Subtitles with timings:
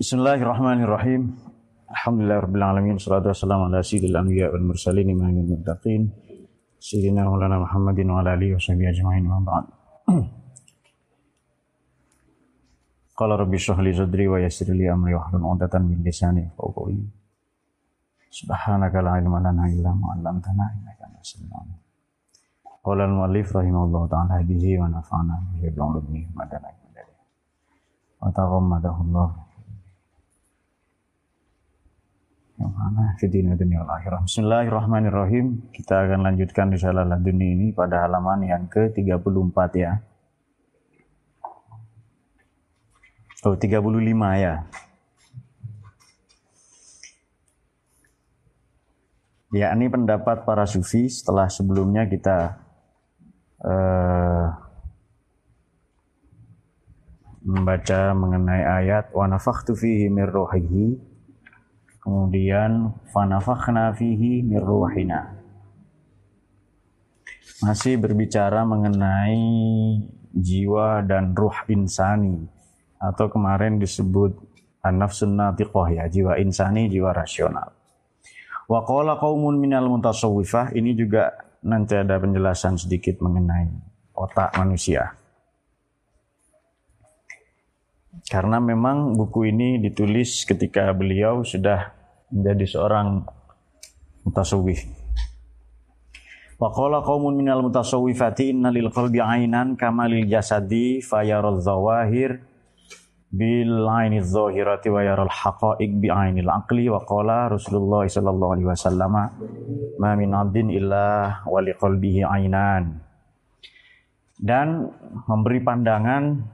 [0.00, 1.36] Bismillahirrahmanirrahim.
[1.92, 2.96] Alhamdulillahirrahmanirrahim.
[2.96, 6.08] Salatu wassalamu ala sayyidil anbiya wal mursalin imamil muttaqin.
[6.80, 9.64] Sayyidina Maulana Muhammadin wa ala alihi wa sahbihi ajma'in wa ba'd.
[13.12, 16.96] Qala rabbi shrah li sadri wa yassir li amri wa hlul 'uqdatam min lisani yafqahu.
[18.32, 21.76] Subhanaka la ilma lana illa ma 'allamtana innaka antas 'alim.
[22.64, 29.28] Qala al-mu'allif rahimahullahu ta'ala bihi wa nafa'ana bihi bi 'ulumihi wa madana wa taghammadahu Allah
[29.36, 29.48] yang mana fidina
[31.60, 32.48] dunia akhirat.
[34.28, 35.72] Bismillahirrahmanirrahim.
[35.72, 39.96] Kita akan lanjutkan risalah laduni ini pada halaman yang ke-34 ya.
[43.48, 43.80] Oh, 35
[44.36, 44.54] ya.
[49.56, 52.60] Ya, ini pendapat para sufi setelah sebelumnya kita
[53.64, 54.46] uh,
[57.40, 60.12] membaca mengenai ayat wa nafakhtu fihi
[62.00, 65.36] kemudian fanafakhna fihi mir ruhina.
[67.60, 69.36] Masih berbicara mengenai
[70.32, 72.48] jiwa dan ruh insani.
[73.00, 74.36] Atau kemarin disebut
[74.80, 77.72] an-nafsun natiqah ya jiwa insani jiwa rasional.
[78.64, 83.68] Wa qala qaumun minal mutasawwifah ini juga nanti ada penjelasan sedikit mengenai
[84.16, 85.19] otak manusia
[88.30, 91.90] karena memang buku ini ditulis ketika beliau sudah
[92.30, 93.26] menjadi seorang
[94.22, 94.86] mutasawwif.
[96.62, 102.38] Wa qala qaumun minal mutasawwifati inna lil qalbi ainan kama lil jasadi fayaral zawahir
[103.34, 109.14] bil aini dhahirati wa yaral haqa'iq bi ainil aqli wa qala Rasulullah sallallahu alaihi wasallam
[109.98, 113.02] ma min 'abdin illa wa li qalbihi ainan.
[114.38, 114.86] Dan
[115.26, 116.46] memberi pandangan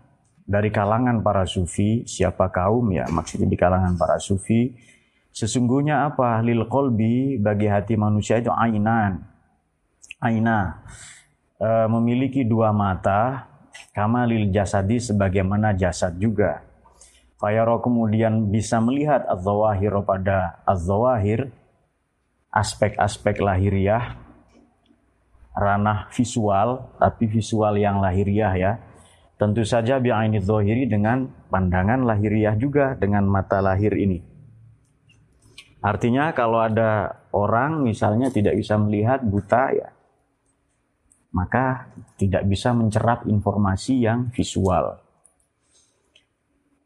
[0.47, 4.71] dari kalangan para sufi, siapa kaum ya maksudnya di kalangan para sufi,
[5.35, 6.39] sesungguhnya apa?
[6.47, 9.27] Lil kolbi bagi hati manusia itu ainan.
[10.23, 10.87] Aina
[11.59, 13.51] e, memiliki dua mata,
[13.93, 16.63] kama lil jasadi sebagaimana jasad juga.
[17.37, 21.53] Fayaro kemudian bisa melihat az-zawahir pada az-zawahir,
[22.49, 24.17] aspek-aspek lahiriah,
[25.53, 28.73] ranah visual, tapi visual yang lahiriah ya,
[29.37, 34.25] Tentu saja bi'aini zohiri dengan pandangan lahiriah juga dengan mata lahir ini.
[35.85, 39.89] Artinya kalau ada orang misalnya tidak bisa melihat buta ya,
[41.37, 45.05] maka tidak bisa mencerap informasi yang visual.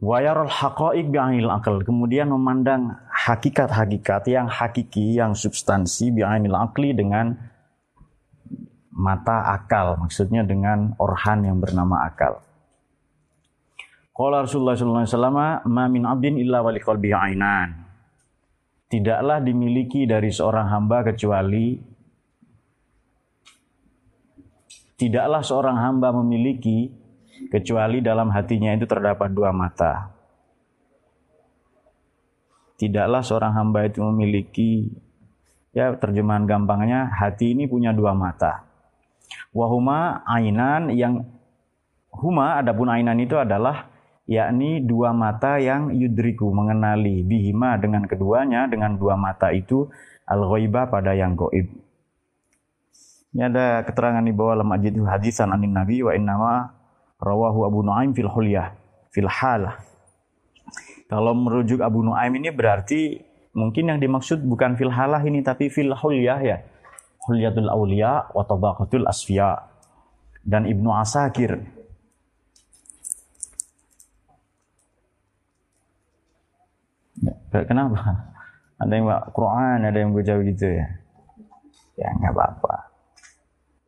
[0.00, 1.84] Wayarul haqa'iq bi'ainil akal.
[1.84, 7.37] Kemudian memandang hakikat-hakikat yang hakiki, yang substansi bi'ainil akli dengan
[8.91, 12.43] mata akal, maksudnya dengan orhan yang bernama akal.
[14.11, 15.39] Qala Rasulullah sallallahu alaihi wasallam,
[15.71, 17.89] "Ma min 'abdin illa ainan."
[18.91, 21.78] Tidaklah dimiliki dari seorang hamba kecuali
[24.99, 26.91] tidaklah seorang hamba memiliki
[27.49, 30.11] kecuali dalam hatinya itu terdapat dua mata.
[32.77, 34.91] Tidaklah seorang hamba itu memiliki
[35.71, 38.70] ya terjemahan gampangnya hati ini punya dua mata
[39.50, 41.27] Wahuma ainan yang
[42.15, 43.91] huma adapun ainan itu adalah
[44.31, 49.91] yakni dua mata yang yudriku mengenali bihima dengan keduanya dengan dua mata itu
[50.31, 51.66] al ghaibah pada yang goib.
[53.31, 56.75] Ini ada keterangan di bawah lemah jidul hadisan anin nabi wa innama
[57.19, 58.75] rawahu Abu Nuaim fil hulyah
[59.10, 59.75] fil hal.
[61.10, 63.19] Kalau merujuk Abu Nuaim ini berarti
[63.50, 66.56] mungkin yang dimaksud bukan fil halah ini tapi fil hulyah ya
[67.29, 69.57] Hulyatul Aulia wa Tabaqatul Asfiya
[70.41, 71.61] dan Ibnu Asakir.
[77.21, 78.01] Ya, kenapa?
[78.81, 80.89] Ada yang bawa Quran, ada yang baca gitu ya.
[82.01, 82.75] Ya nggak apa-apa.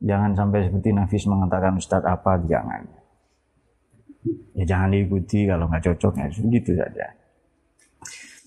[0.05, 2.85] Jangan sampai seperti Nafis mengatakan Ustadz apa, jangan.
[4.53, 7.09] Ya jangan diikuti kalau nggak cocok ya, gitu saja.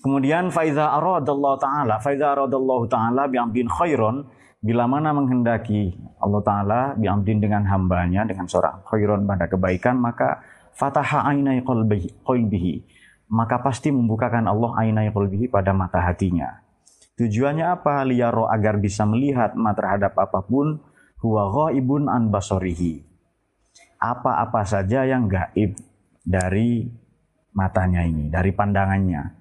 [0.06, 4.22] Kemudian faiza aradallahu taala, faiza aradallahu taala bi'amdin khairon,
[4.64, 10.40] bila mana menghendaki Allah Ta'ala biamdin dengan hambanya, dengan seorang khairon pada kebaikan, maka
[10.72, 12.74] fataha ainai qalbihi.
[13.26, 16.62] Maka pasti membukakan Allah ainai qalbihi pada mata hatinya.
[17.16, 18.04] Tujuannya apa?
[18.04, 20.78] Liyaro agar bisa melihat ma terhadap apa pun
[21.24, 23.02] huwa ghaibun an basorihi.
[23.96, 25.80] Apa-apa saja yang gaib
[26.20, 26.84] dari
[27.56, 29.35] matanya ini, dari pandangannya.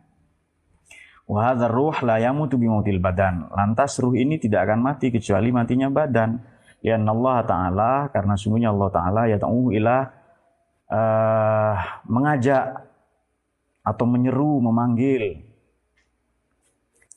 [1.26, 3.50] Wahadzar ruh la yamutu bimautil badan.
[3.50, 6.38] Lantas ruh ini tidak akan mati kecuali matinya badan.
[6.86, 10.06] Ya Allah Ta'ala, karena sungguhnya Allah Ta'ala ya ta'u ila
[10.86, 11.76] uh,
[12.06, 12.86] mengajak
[13.82, 15.42] atau menyeru, memanggil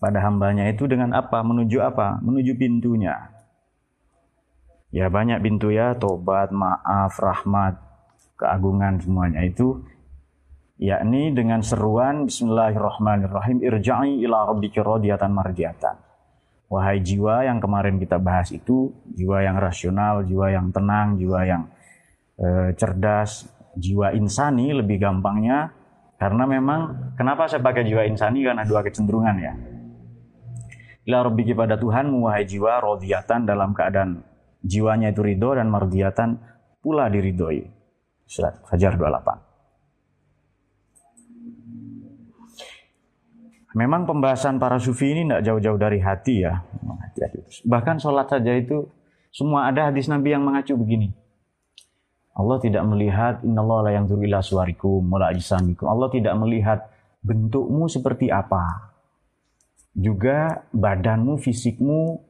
[0.00, 1.44] pada hambanya itu dengan apa?
[1.44, 2.16] Menuju apa?
[2.24, 3.28] Menuju pintunya.
[4.88, 7.76] Ya banyak pintu ya, tobat, maaf, rahmat,
[8.40, 9.84] keagungan semuanya itu
[10.78, 15.96] yakni dengan seruan Bismillahirrahmanirrahim irja'i ila rabbika radiyatan mardiyatan.
[16.70, 21.62] Wahai jiwa yang kemarin kita bahas itu, jiwa yang rasional, jiwa yang tenang, jiwa yang
[22.38, 25.74] eh, cerdas, jiwa insani lebih gampangnya
[26.18, 29.54] karena memang kenapa saya pakai jiwa insani karena dua kecenderungan ya.
[31.08, 34.20] Ila rabbiki pada Tuhan wahai jiwa radiyatan dalam keadaan
[34.60, 36.36] jiwanya itu ridho dan mardiyatan
[36.84, 37.64] pula diridhoi.
[38.28, 39.47] Surat Fajar 28.
[43.76, 46.64] Memang pembahasan para sufi ini tidak jauh-jauh dari hati ya.
[47.68, 48.88] Bahkan sholat saja itu
[49.28, 51.12] semua ada hadis Nabi yang mengacu begini.
[52.38, 55.90] Allah tidak melihat innallaha la yanzuru ila suwarikum wala ajsamikum.
[55.90, 56.86] Allah tidak melihat
[57.20, 58.94] bentukmu seperti apa.
[59.92, 62.22] Juga badanmu, fisikmu,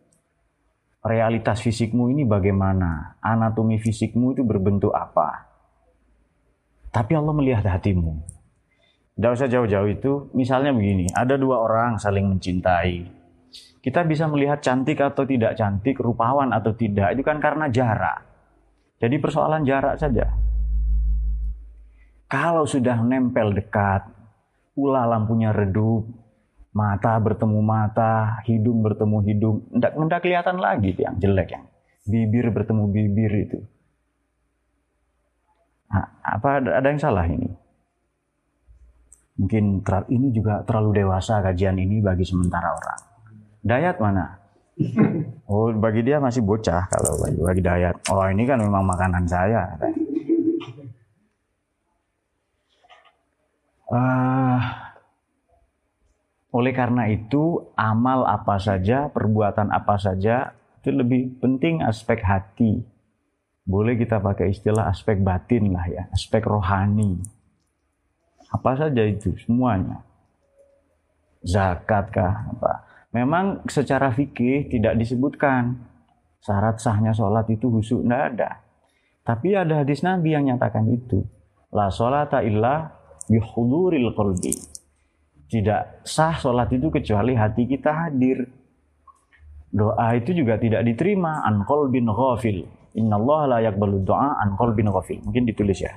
[1.04, 5.44] realitas fisikmu ini bagaimana, anatomi fisikmu itu berbentuk apa.
[6.88, 8.37] Tapi Allah melihat hatimu.
[9.18, 13.02] Tidak usah jauh-jauh itu, misalnya begini, ada dua orang saling mencintai.
[13.82, 18.22] Kita bisa melihat cantik atau tidak cantik, rupawan atau tidak, itu kan karena jarak.
[19.02, 20.22] Jadi persoalan jarak saja.
[22.30, 24.06] Kalau sudah nempel dekat,
[24.70, 26.06] pula lampunya redup,
[26.70, 31.66] mata bertemu mata, hidung bertemu hidung, tidak tidak kelihatan lagi yang jelek yang
[32.06, 33.58] bibir bertemu bibir itu.
[35.90, 37.50] Nah, apa ada yang salah ini?
[39.38, 43.00] Mungkin ini juga terlalu dewasa kajian ini bagi sementara orang.
[43.62, 44.26] Dayat mana?
[45.48, 48.04] Oh, bagi dia masih bocah kalau bagi, bagi Dayat.
[48.12, 49.64] Oh, ini kan memang makanan saya.
[53.88, 54.60] Uh,
[56.52, 60.52] oleh karena itu, amal apa saja, perbuatan apa saja,
[60.84, 62.84] itu lebih penting aspek hati.
[63.64, 67.24] Boleh kita pakai istilah aspek batin lah ya, aspek rohani.
[68.48, 70.00] Apa saja itu, semuanya.
[71.44, 72.72] Zakat kah, apa.
[73.12, 75.80] Memang secara fikih tidak disebutkan
[76.44, 78.50] syarat sahnya sholat itu husuk, tidak ada.
[79.24, 81.24] Tapi ada hadis Nabi yang nyatakan itu.
[81.72, 82.88] La sholata illa
[83.28, 84.78] bihuduril qalbi
[85.48, 88.44] tidak sah sholat itu kecuali hati kita hadir.
[89.68, 92.68] Doa itu juga tidak diterima an bin ghafil.
[92.96, 95.24] Inna Allah la yakbalu doa an bin ghafil.
[95.24, 95.92] Mungkin ditulis ya.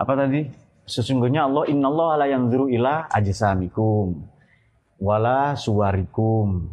[0.00, 0.50] Apa tadi?
[0.82, 4.26] Sesungguhnya Allah inna Allah la yanzuru ila ajsamikum
[4.98, 6.66] wala suwarikum.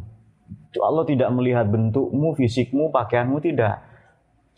[0.79, 3.89] Allah tidak melihat bentukmu, fisikmu, pakaianmu tidak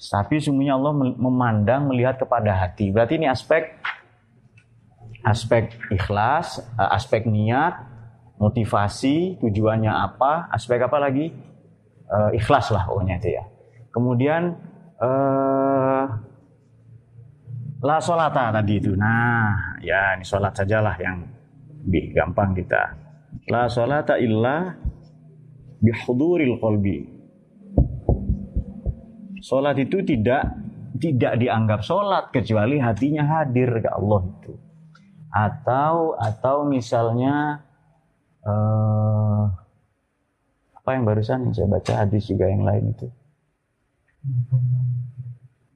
[0.09, 2.89] tapi sungguhnya Allah memandang melihat kepada hati.
[2.89, 3.77] Berarti ini aspek
[5.21, 7.85] aspek ikhlas, eh, aspek niat,
[8.41, 11.29] motivasi, tujuannya apa, aspek apa lagi?
[12.11, 13.43] Uh, ikhlas lah pokoknya itu ya.
[13.95, 14.51] Kemudian
[14.99, 16.03] uh,
[17.79, 18.91] la solata tadi itu.
[18.99, 21.23] Nah, ya ini sholat sajalah yang
[21.87, 22.99] lebih gampang kita.
[23.47, 24.75] La solata illa
[25.79, 27.21] bihuduril qalbi
[29.41, 30.53] Sholat itu tidak
[31.01, 34.53] tidak dianggap sholat kecuali hatinya hadir ke Allah itu.
[35.33, 37.65] Atau atau misalnya
[38.45, 39.49] uh,
[40.81, 43.07] apa yang barusan yang saya baca hadis juga yang lain itu.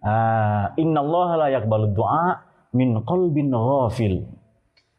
[0.05, 2.41] Uh, Inna Allah la yakbalu doa
[2.73, 4.25] min qalbin ghafil.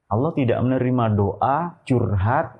[0.06, 2.54] Allah tidak menerima doa curhat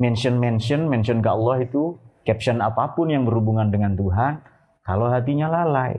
[0.00, 4.40] mention mention mention ke Allah itu caption apa pun yang berhubungan dengan Tuhan,
[4.84, 5.96] kalau hatinya lalai.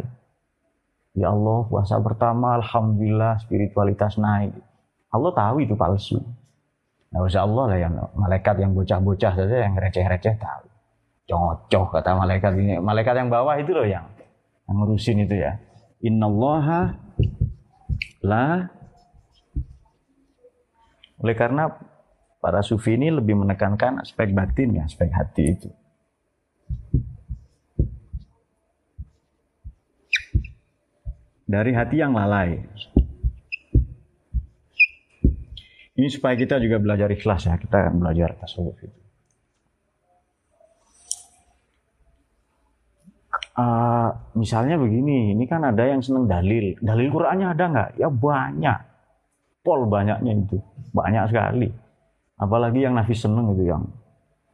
[1.11, 4.55] Ya Allah, puasa pertama, Alhamdulillah, spiritualitas naik.
[5.11, 6.23] Allah tahu itu palsu.
[7.11, 10.65] Nah, usah Allah lah yang malaikat yang bocah-bocah saja yang receh-receh tahu.
[11.27, 12.79] Cocok kata malaikat ini.
[12.79, 14.07] Malaikat yang bawah itu loh yang,
[14.67, 15.59] yang ngurusin itu ya.
[16.01, 16.95] Innallaha
[18.23, 18.71] la
[21.21, 21.69] oleh karena
[22.41, 25.69] para sufi ini lebih menekankan aspek batin ya, aspek hati itu.
[31.51, 32.63] dari hati yang lalai.
[35.91, 38.99] Ini supaya kita juga belajar ikhlas ya, kita belajar tasawuf itu.
[43.51, 44.07] Uh,
[44.39, 46.79] misalnya begini, ini kan ada yang seneng dalil.
[46.79, 47.89] Dalil Qur'annya ada nggak?
[47.99, 48.77] Ya banyak.
[49.61, 50.57] Pol banyaknya itu.
[50.95, 51.67] Banyak sekali.
[52.39, 53.83] Apalagi yang nafis seneng itu yang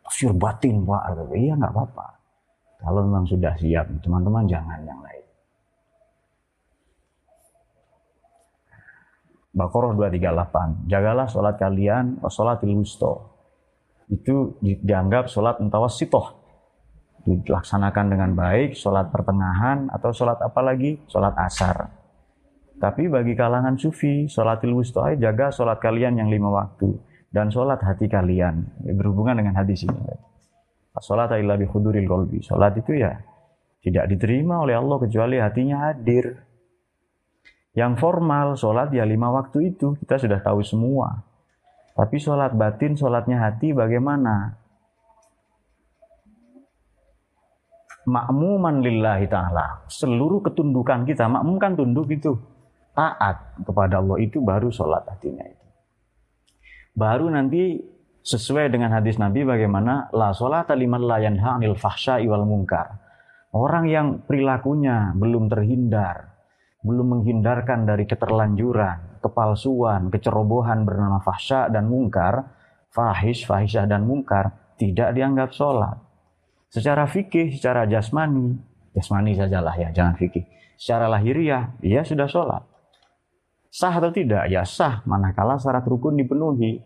[0.02, 1.32] tafsir batin, Pak.
[1.32, 2.08] Iya nggak apa-apa.
[2.82, 5.17] Kalau memang sudah siap, teman-teman jangan yang lain.
[9.58, 10.86] Baqarah 238.
[10.86, 13.14] Jagalah sholat kalian, sholatil wusto.
[14.06, 16.38] Itu dianggap sholat mutawassitoh.
[17.26, 21.02] Dilaksanakan dengan baik, sholat pertengahan, atau sholat apa lagi?
[21.10, 21.90] Sholat asar.
[22.78, 26.94] Tapi bagi kalangan sufi, sholatil wusto, jaga sholat kalian yang lima waktu.
[27.34, 28.86] Dan sholat hati kalian.
[28.94, 29.98] Berhubungan dengan hadis ini.
[31.02, 32.46] Sholat illa bi khuduril qalbi.
[32.46, 33.18] Sholat itu ya
[33.82, 36.47] tidak diterima oleh Allah kecuali hatinya hadir.
[37.78, 41.22] Yang formal, sholat ya lima waktu itu, kita sudah tahu semua.
[41.94, 44.58] Tapi sholat batin, sholatnya hati bagaimana?
[48.10, 49.86] Makmuman lillahi ta'ala.
[49.86, 52.34] Seluruh ketundukan kita, makmum kan tunduk itu.
[52.98, 55.66] Taat kepada Allah itu baru sholat hatinya itu.
[56.98, 57.78] Baru nanti
[58.26, 62.90] sesuai dengan hadis Nabi bagaimana la sholat liman la yanha anil fahsya iwal mungkar.
[63.54, 66.37] Orang yang perilakunya belum terhindar
[66.88, 72.48] belum menghindarkan dari keterlanjuran, kepalsuan, kecerobohan bernama fahsya dan mungkar,
[72.96, 76.00] fahish, fahisyah dan mungkar, tidak dianggap sholat.
[76.72, 78.56] Secara fikih, secara jasmani,
[78.96, 80.48] jasmani sajalah ya, jangan fikih.
[80.80, 82.64] Secara lahiriah, ia sudah sholat.
[83.68, 84.48] Sah atau tidak?
[84.48, 86.80] Ya sah, manakala syarat rukun dipenuhi.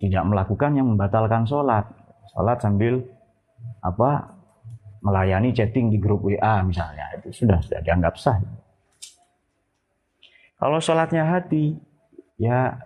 [0.00, 1.86] Tidak melakukan yang membatalkan sholat.
[2.32, 2.98] Sholat sambil
[3.82, 4.34] apa
[5.02, 8.38] melayani chatting di grup WA misalnya itu sudah sudah dianggap sah.
[10.62, 11.74] Kalau sholatnya hati,
[12.38, 12.78] ya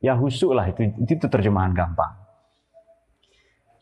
[0.00, 2.16] ya husuk lah itu, itu terjemahan gampang.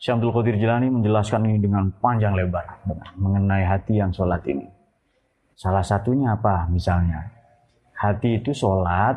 [0.03, 2.83] Syamsul Qadir Jilani menjelaskan ini dengan panjang lebar
[3.15, 4.67] mengenai hati yang sholat ini.
[5.55, 7.31] Salah satunya apa misalnya?
[7.95, 9.15] Hati itu sholat,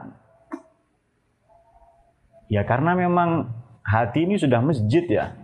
[2.47, 3.51] ya karena memang
[3.83, 5.35] hati ini sudah masjid ya.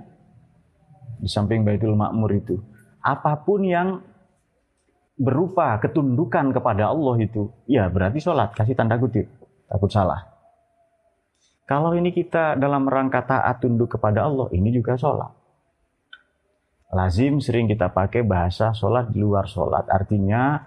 [1.19, 2.63] Di samping Baitul Makmur itu.
[3.03, 3.99] Apa pun yang
[5.17, 9.25] berupa ketundukan kepada Allah itu, ya berarti sholat, kasih tanda kutip,
[9.69, 10.29] takut salah.
[11.67, 15.33] Kalau ini kita dalam rangka taat tunduk kepada Allah, ini juga sholat.
[16.95, 19.91] Lazim sering kita pakai bahasa sholat di luar sholat.
[19.91, 20.63] Artinya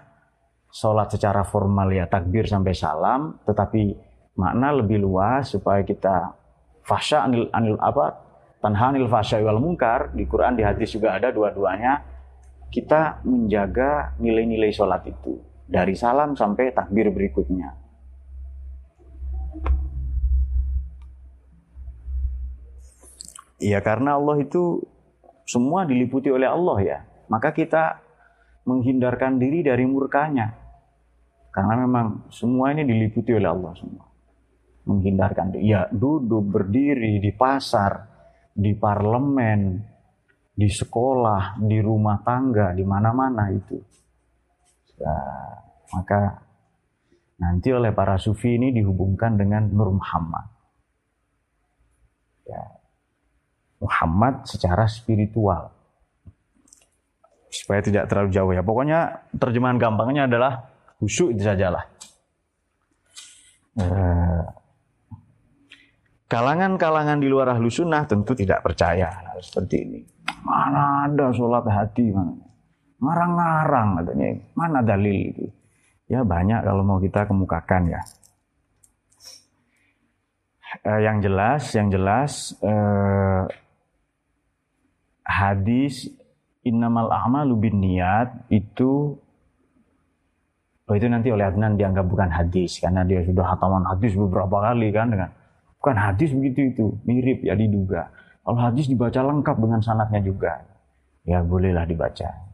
[0.68, 3.96] sholat secara formal ya takbir sampai salam, tetapi
[4.36, 6.36] makna lebih luas supaya kita
[6.84, 8.20] fasya anil, anil apa
[8.60, 12.04] tanhanil fasya wal mungkar di Quran di hadis juga ada dua-duanya
[12.70, 17.74] kita menjaga nilai-nilai sholat itu dari salam sampai takbir berikutnya.
[23.60, 24.80] Ya karena Allah itu
[25.44, 26.98] semua diliputi oleh Allah ya.
[27.28, 28.00] Maka kita
[28.64, 30.56] menghindarkan diri dari murkanya.
[31.50, 34.06] Karena memang semua ini diliputi oleh Allah semua.
[34.88, 35.74] Menghindarkan diri.
[35.74, 38.08] Ya duduk, berdiri di pasar,
[38.54, 39.82] di parlemen,
[40.60, 43.80] di sekolah, di rumah tangga, di mana-mana itu.
[45.00, 45.56] Nah,
[45.96, 46.36] maka
[47.40, 50.44] nanti oleh para sufi ini dihubungkan dengan Nur Muhammad.
[52.44, 52.60] Ya,
[53.80, 55.72] Muhammad secara spiritual.
[57.48, 58.60] Supaya tidak terlalu jauh ya.
[58.60, 60.68] Pokoknya terjemahan gampangnya adalah
[61.00, 61.88] khusyuk itu sajalah.
[63.80, 64.44] Eh,
[66.28, 69.08] kalangan-kalangan di luar ahlu sunnah tentu tidak percaya
[69.40, 70.00] seperti ini.
[70.44, 72.36] Mana ada sholat hati mana?
[73.00, 74.28] Ngarang-ngarang katanya.
[74.56, 75.46] Mana dalil itu?
[76.10, 78.00] Ya banyak kalau mau kita kemukakan ya.
[80.86, 83.44] Eh, yang jelas, yang jelas eh,
[85.26, 86.10] hadis
[86.66, 89.16] innamal a'malu bin niat itu
[90.90, 94.90] oh itu nanti oleh Adnan dianggap bukan hadis karena dia sudah hataman hadis beberapa kali
[94.90, 95.30] kan dengan
[95.80, 98.10] bukan hadis begitu itu mirip ya diduga
[98.50, 100.58] kalau hadis dibaca lengkap dengan sanatnya juga.
[101.22, 102.50] Ya bolehlah dibaca.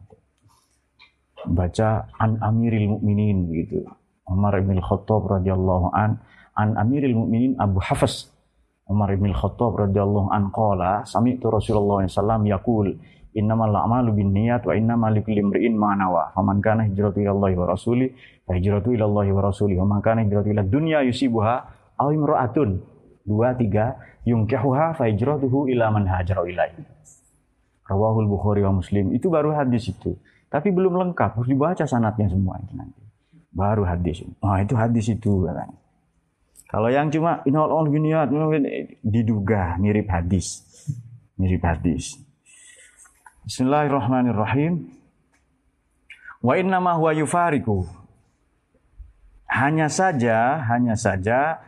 [1.48, 1.88] Baca
[2.20, 3.80] an Amiril Mukminin begitu.
[4.28, 6.20] Umar bin Khattab radhiyallahu an
[6.52, 8.28] an Amiril Mukminin Abu Hafs
[8.92, 12.92] Umar bin Khattab radhiyallahu an qala sami'tu Rasulullah SAW yaqul
[13.32, 17.72] innamal a'malu binniyat wa innamal likulli imri'in ma nawa faman kana hijratu ila Allah wa
[17.72, 18.12] rasuli
[18.44, 21.56] fa hijratu ila Allah wa rasuli wa man kana hijratu ila dunya yusibuha
[21.96, 22.84] aw imra'atun
[23.26, 26.86] dua tiga yungkahuha fa hijratuhu ila man hajara ilaihi.
[27.86, 29.14] Rawahul Bukhari wa Muslim.
[29.14, 30.18] Itu baru hadis itu.
[30.50, 33.02] Tapi belum lengkap, harus dibaca sanatnya semua itu nanti.
[33.50, 34.22] Baru hadis.
[34.42, 35.74] Nah, itu hadis itu katanya.
[36.66, 38.26] Kalau yang cuma inal all giniat
[39.06, 40.66] diduga mirip hadis.
[41.38, 42.18] Mirip hadis.
[43.46, 44.90] Bismillahirrahmanirrahim.
[46.42, 47.86] Wa inna ma huwa yufariku.
[49.46, 51.62] Hanya saja, hanya saja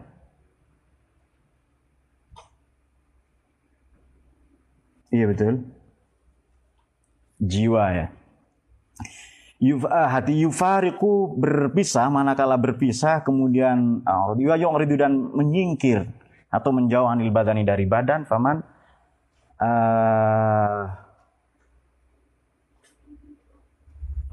[5.14, 5.64] Iya betul.
[7.40, 8.08] Jiwa ya.
[9.64, 16.04] Yuf, hati yufariku berpisah manakala berpisah kemudian uh, ridu dan menyingkir
[16.52, 18.60] atau menjauh anil badani dari badan faman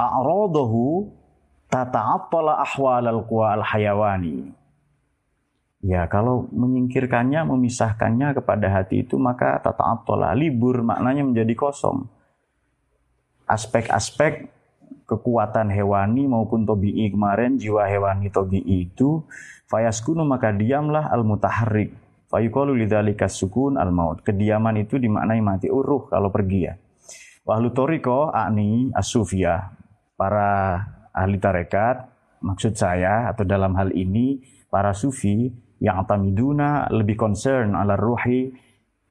[0.03, 1.07] a'radahu
[1.73, 4.53] tata'attala ahwal al-quwa al-hayawani.
[5.83, 12.07] Ya, kalau menyingkirkannya, memisahkannya kepada hati itu, maka tata'attala, libur, maknanya menjadi kosong.
[13.51, 14.47] Aspek-aspek
[15.11, 19.27] kekuatan hewani maupun tobi'i kemarin, jiwa hewani tobi'i itu,
[19.67, 21.99] fayaskunu maka diamlah al-mutaharrik.
[22.31, 24.23] Fayuqalu lidzalika sukun al-maut.
[24.23, 26.79] Kediaman itu dimaknai mati uruh kalau pergi ya.
[27.43, 29.82] Wahlu toriko akni asufia
[30.17, 30.81] para
[31.13, 32.09] ahli tarekat,
[32.43, 34.43] maksud saya atau dalam hal ini
[34.73, 35.53] para sufi
[35.83, 38.55] yang atamiduna lebih concern ala ruhi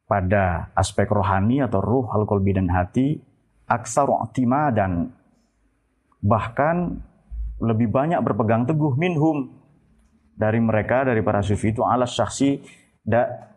[0.08, 3.20] pada aspek rohani atau ruh al qalbi dan hati
[3.68, 4.08] aksar
[4.76, 5.16] dan
[6.20, 7.00] bahkan
[7.64, 9.52] lebih banyak berpegang teguh minhum
[10.36, 12.60] dari mereka dari para sufi itu alas syaksi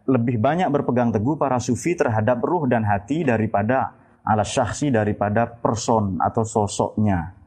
[0.05, 6.17] lebih banyak berpegang teguh para sufi terhadap ruh dan hati daripada alas syaksi daripada person
[6.19, 7.45] atau sosoknya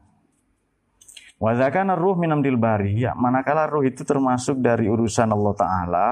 [1.38, 6.06] Wazakana ruh minamdil bari, ya, manakala ruh itu termasuk dari urusan Allah Ta'ala,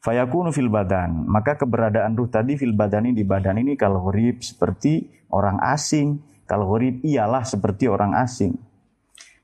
[0.00, 1.28] fayakunu fil badan.
[1.28, 6.24] Maka keberadaan ruh tadi fil badan ini di badan ini kalau hurib seperti orang asing.
[6.48, 8.56] Kalau hurib ialah seperti orang asing.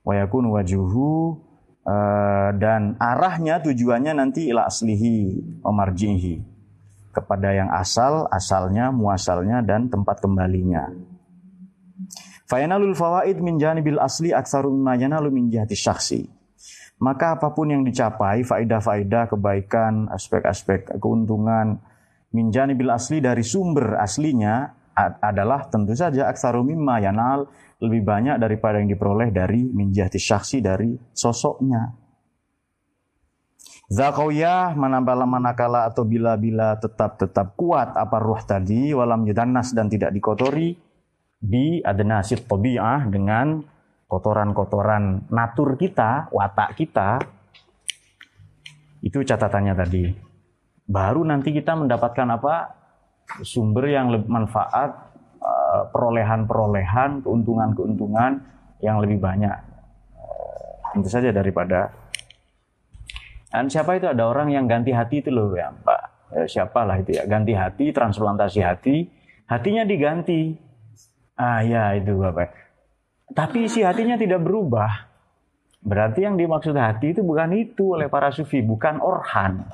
[0.00, 1.36] Wayakunu wajuhu
[1.84, 6.51] uh, dan arahnya tujuannya nanti ila aslihi omarjihi
[7.12, 10.88] kepada yang asal, asalnya, muasalnya dan tempat kembalinya.
[12.48, 16.28] Fayanalul fawaid min janibil asli aksaru mimma yanalu min jihati syaksi.
[17.02, 21.80] Maka apa pun yang dicapai, faidah-faidah, kebaikan, aspek-aspek keuntungan,
[22.32, 24.72] min janibil asli dari sumber aslinya
[25.20, 27.48] adalah tentu saja aksaru mimma yanal
[27.80, 32.01] lebih banyak daripada yang diperoleh dari min jihati syaksi dari sosoknya.
[33.92, 40.16] Zakawiyah manabala manakala atau bila-bila tetap tetap kuat apa ruh tadi walam yudannas dan tidak
[40.16, 40.72] dikotori
[41.36, 43.60] di adnasit tabi'ah dengan
[44.08, 47.20] kotoran-kotoran natur kita, watak kita,
[49.04, 50.04] itu catatannya tadi.
[50.88, 52.54] Baru nanti kita mendapatkan apa?
[53.44, 58.32] Sumber yang manfaat, eh, perolehan-perolehan, keuntungan-keuntungan
[58.80, 59.56] yang lebih banyak.
[60.16, 62.01] Eh, tentu saja daripada
[63.52, 66.02] dan siapa itu ada orang yang ganti hati itu loh ya Pak.
[66.32, 69.04] Eh, siapalah itu ya ganti hati, transplantasi hati,
[69.44, 70.56] hatinya diganti
[71.36, 72.52] Ah ya itu Bapak.
[73.32, 75.10] Tapi isi hatinya tidak berubah.
[75.82, 79.66] Berarti yang dimaksud hati itu bukan itu oleh para sufi, bukan orhan.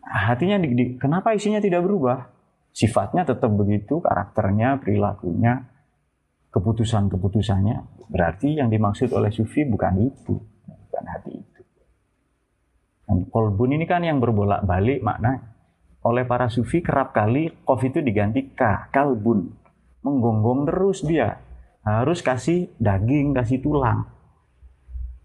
[0.00, 2.32] Hatinya di, di, kenapa isinya tidak berubah?
[2.72, 5.68] Sifatnya tetap begitu, karakternya, perilakunya,
[6.54, 8.08] keputusan-keputusannya.
[8.08, 10.40] Berarti yang dimaksud oleh sufi bukan itu,
[11.14, 11.62] hati itu.
[13.04, 15.54] Dan kolbun ini kan yang berbolak-balik maknanya
[16.04, 19.56] oleh para sufi kerap kali kof itu diganti ka, kalbun.
[20.04, 21.40] Menggonggong terus dia.
[21.80, 24.04] Harus kasih daging, kasih tulang.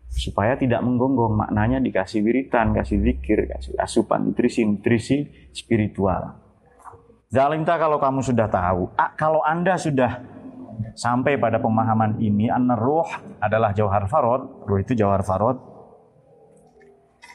[0.08, 6.40] Supaya tidak menggonggong, maknanya dikasih wiritan, kasih zikir, kasih asupan, nutrisi-nutrisi spiritual.
[7.30, 10.24] Zalimta kalau kamu sudah tahu, kalau anda sudah
[10.96, 13.06] sampai pada pemahaman ini, anna ruh
[13.38, 15.60] adalah jauhar farod, ruh itu jauhar farod,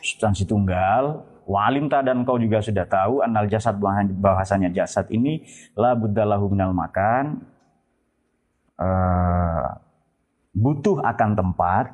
[0.04, 3.76] substansi tunggal, Walimta dan kau juga sudah tahu anal jasad
[4.16, 5.44] bahasanya jasad ini
[5.76, 7.44] la buddalahu minal makan
[8.80, 9.76] uh,
[10.56, 11.92] butuh akan tempat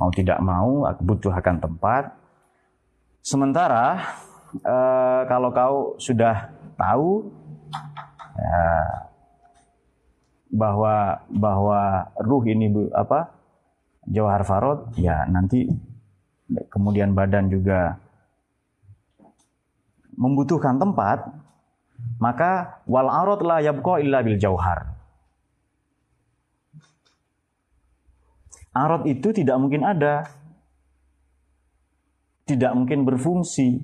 [0.00, 2.08] mau tidak mau butuh akan tempat.
[3.20, 4.00] Sementara
[4.64, 7.28] uh, kalau kau sudah tahu
[8.32, 8.64] ya,
[10.56, 11.80] bahwa bahwa
[12.16, 13.36] ruh ini apa?
[14.08, 15.68] Jawhar farod ya nanti
[16.72, 18.00] kemudian badan juga
[20.18, 21.30] membutuhkan tempat,
[22.18, 24.98] maka wal arad la yabqa illa bil jauhar.
[28.74, 30.26] Arad itu tidak mungkin ada.
[32.46, 33.82] Tidak mungkin berfungsi.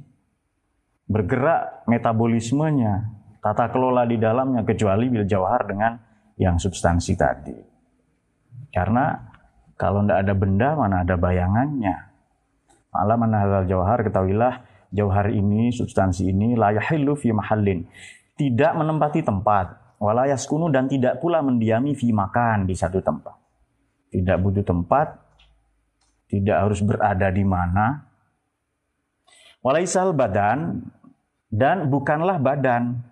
[1.05, 3.12] Bergerak metabolismenya,
[3.44, 5.92] tata kelola di dalamnya kecuali bil jauhar dengan
[6.40, 7.59] yang substansi tadi.
[8.72, 9.12] Karena
[9.77, 12.13] kalau tidak ada benda mana ada bayangannya.
[12.94, 14.62] Malah mana jauhar ketahuilah
[14.94, 17.83] jauhar ini, substansi ini, layahillu fi mahallin.
[18.38, 19.98] Tidak menempati tempat.
[19.98, 23.35] Walayas kunu dan tidak pula mendiami fi makan di satu tempat.
[24.14, 25.11] Tidak butuh tempat,
[26.30, 28.07] tidak harus berada di mana.
[29.59, 30.87] Walaisal badan
[31.50, 33.02] dan bukanlah badan.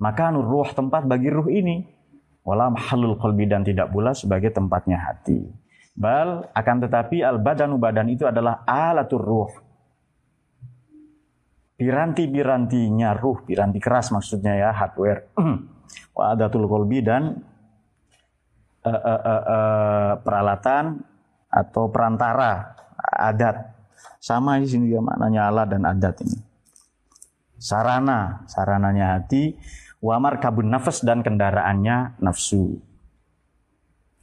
[0.00, 1.84] Maka nur ruh tempat bagi ruh ini.
[2.40, 5.44] Wala mahalul qalbi dan tidak pula sebagai tempatnya hati.
[6.00, 9.52] Bal akan tetapi al badanu badan itu adalah alatur ruh.
[11.76, 15.28] Piranti-pirantinya ruh, piranti keras maksudnya ya, hardware.
[16.16, 17.36] Wa adatul qalbi dan
[18.80, 21.04] uh, uh, uh, uh, peralatan
[21.52, 23.76] atau perantara adat.
[24.20, 26.40] Sama di sini dia maknanya alat dan adat ini.
[27.60, 29.52] Sarana, sarananya hati,
[30.00, 32.80] wamar kabun nafas dan kendaraannya nafsu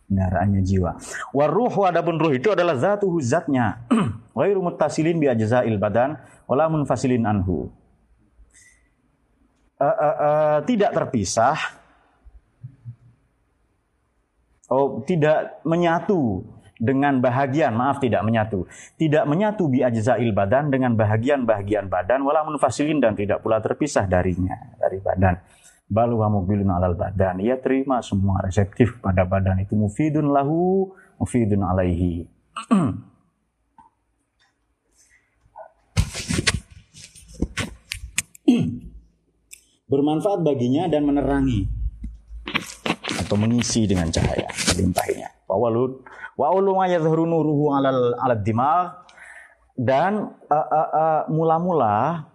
[0.07, 0.95] kendaraannya jiwa.
[1.35, 3.83] Waruhu adapun ruh itu adalah zatuhu zatnya.
[4.37, 6.15] Ghairu muttasilin bi ajza'il badan
[6.47, 7.69] wala munfasilin anhu.
[9.77, 11.53] Uh, uh, uh, tidak terpisah
[14.73, 16.41] oh tidak menyatu
[16.77, 18.65] dengan bahagian maaf tidak menyatu
[18.97, 24.53] tidak menyatu bi ajza'il badan dengan bahagian-bahagian badan wala munfasilin dan tidak pula terpisah darinya
[24.77, 25.37] dari badan
[25.87, 27.39] balu mobilun alal badan.
[27.39, 32.27] Ia terima semua reseptif pada badan itu mufidun lahu, mufidun alaihi.
[39.87, 41.63] Bermanfaat baginya dan menerangi
[43.23, 45.31] atau mengisi dengan cahaya melimpahinya.
[45.47, 46.03] Wawalud
[46.35, 49.07] wa uluma yadhhuru nuruhu alal alad dimag
[49.79, 52.27] dan uh, uh, uh, mula-mula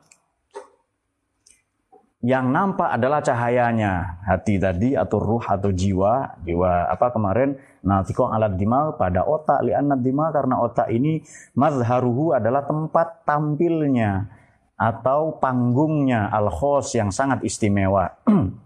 [2.23, 4.23] yang nampak adalah cahayanya.
[4.23, 6.39] Hati tadi atau ruh atau jiwa.
[6.47, 7.59] Jiwa apa kemarin?
[7.83, 9.67] Natiko alat dima pada otak.
[9.67, 11.19] Lian dima karena otak ini
[11.59, 14.31] mazharuhu adalah tempat tampilnya
[14.79, 16.31] atau panggungnya.
[16.31, 18.07] Al khos yang sangat istimewa.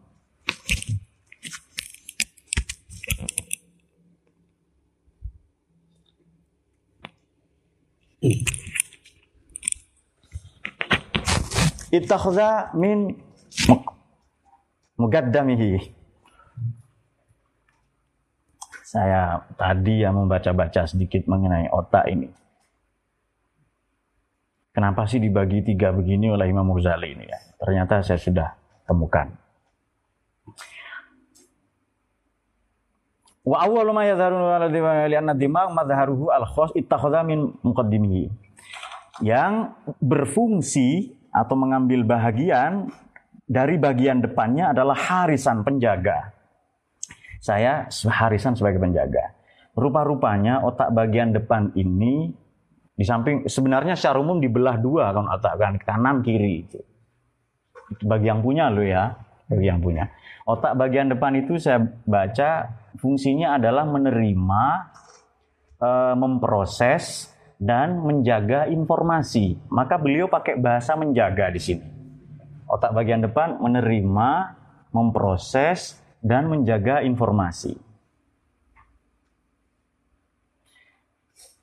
[11.97, 13.26] Ittakhza min
[14.97, 15.93] mugaddamihi.
[18.87, 22.31] Saya tadi yang membaca-baca sedikit mengenai otak ini.
[24.73, 27.41] Kenapa sih dibagi tiga begini oleh Imam Ghazali ini ya?
[27.57, 28.49] Ternyata saya sudah
[28.85, 29.33] temukan.
[33.47, 34.69] Wa awwalu ma yadharun
[35.09, 38.29] li'anna dimag madharuhu al-khas ittakhadha min muqaddimihi.
[39.25, 42.93] Yang berfungsi atau mengambil bahagian
[43.47, 46.35] dari bagian depannya adalah harisan penjaga.
[47.39, 49.39] Saya harisan sebagai penjaga.
[49.79, 52.35] Rupa-rupanya otak bagian depan ini
[52.97, 56.81] di samping sebenarnya secara umum dibelah dua kan otak kan kanan kiri itu.
[58.03, 59.15] Bagi yang punya lo ya,
[59.47, 60.11] bagi yang punya.
[60.43, 62.67] Otak bagian depan itu saya baca
[62.99, 64.65] fungsinya adalah menerima,
[65.79, 67.31] e, memproses
[67.61, 69.55] dan menjaga informasi.
[69.71, 71.96] Maka beliau pakai bahasa menjaga di sini.
[72.67, 74.31] Otak bagian depan menerima,
[74.91, 77.79] memproses, dan menjaga informasi.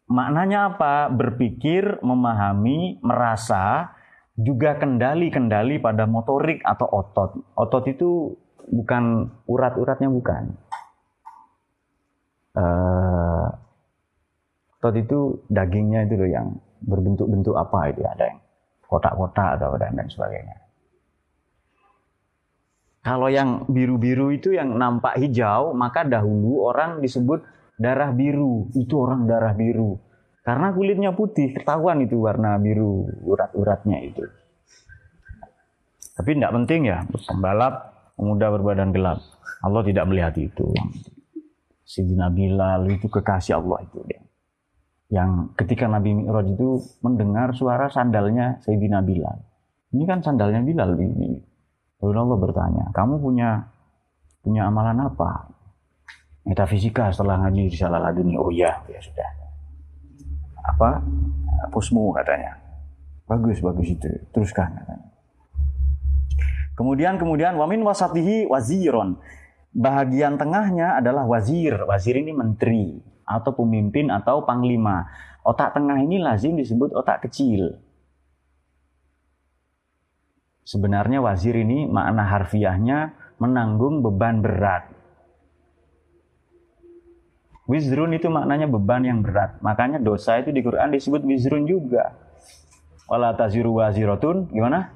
[0.08, 1.10] Maknanya apa?
[1.12, 3.96] Berpikir, memahami, merasa,
[4.38, 7.32] juga kendali-kendali pada motorik atau otot.
[7.58, 8.34] Otot itu
[8.70, 10.44] bukan urat-uratnya bukan.
[12.54, 13.50] Uh,
[14.78, 16.48] otot itu dagingnya itu loh yang
[16.86, 18.40] berbentuk-bentuk apa itu ada yang
[18.86, 20.64] kotak-kotak atau dan, dan sebagainya.
[23.04, 27.44] Kalau yang biru-biru itu yang nampak hijau, maka dahulu orang disebut
[27.76, 28.72] darah biru.
[28.72, 30.00] Itu orang darah biru.
[30.40, 34.24] Karena kulitnya putih, ketahuan itu warna biru urat-uratnya itu.
[36.16, 39.20] Tapi tidak penting ya, pembalap pemuda berbadan gelap.
[39.60, 40.72] Allah tidak melihat itu.
[41.84, 44.00] Sidina Bilal itu kekasih Allah itu.
[45.12, 49.44] Yang ketika Nabi Mi'raj itu mendengar suara sandalnya Sayyidina Bilal.
[49.92, 51.53] Ini kan sandalnya Bilal ini
[52.04, 53.64] Lalu Allah bertanya, kamu punya
[54.44, 55.48] punya amalan apa?
[56.44, 58.12] Metafisika setelah ngaji di salah.
[58.36, 59.30] Oh iya, ya sudah.
[60.68, 61.00] Apa?
[61.72, 62.60] Pusmu katanya.
[63.24, 64.12] Bagus, bagus itu.
[64.36, 65.08] Teruskan katanya.
[66.76, 69.24] Kemudian kemudian wamin wasatihi waziron.
[69.72, 71.80] Bahagian tengahnya adalah wazir.
[71.88, 75.08] Wazir ini menteri atau pemimpin atau panglima.
[75.48, 77.80] Otak tengah ini lazim disebut otak kecil.
[80.64, 84.88] Sebenarnya wazir ini makna harfiahnya menanggung beban berat.
[87.68, 89.60] Wizrun itu maknanya beban yang berat.
[89.64, 92.16] Makanya dosa itu di Quran disebut wizrun juga.
[93.08, 94.92] Wala taziru wazirotun gimana?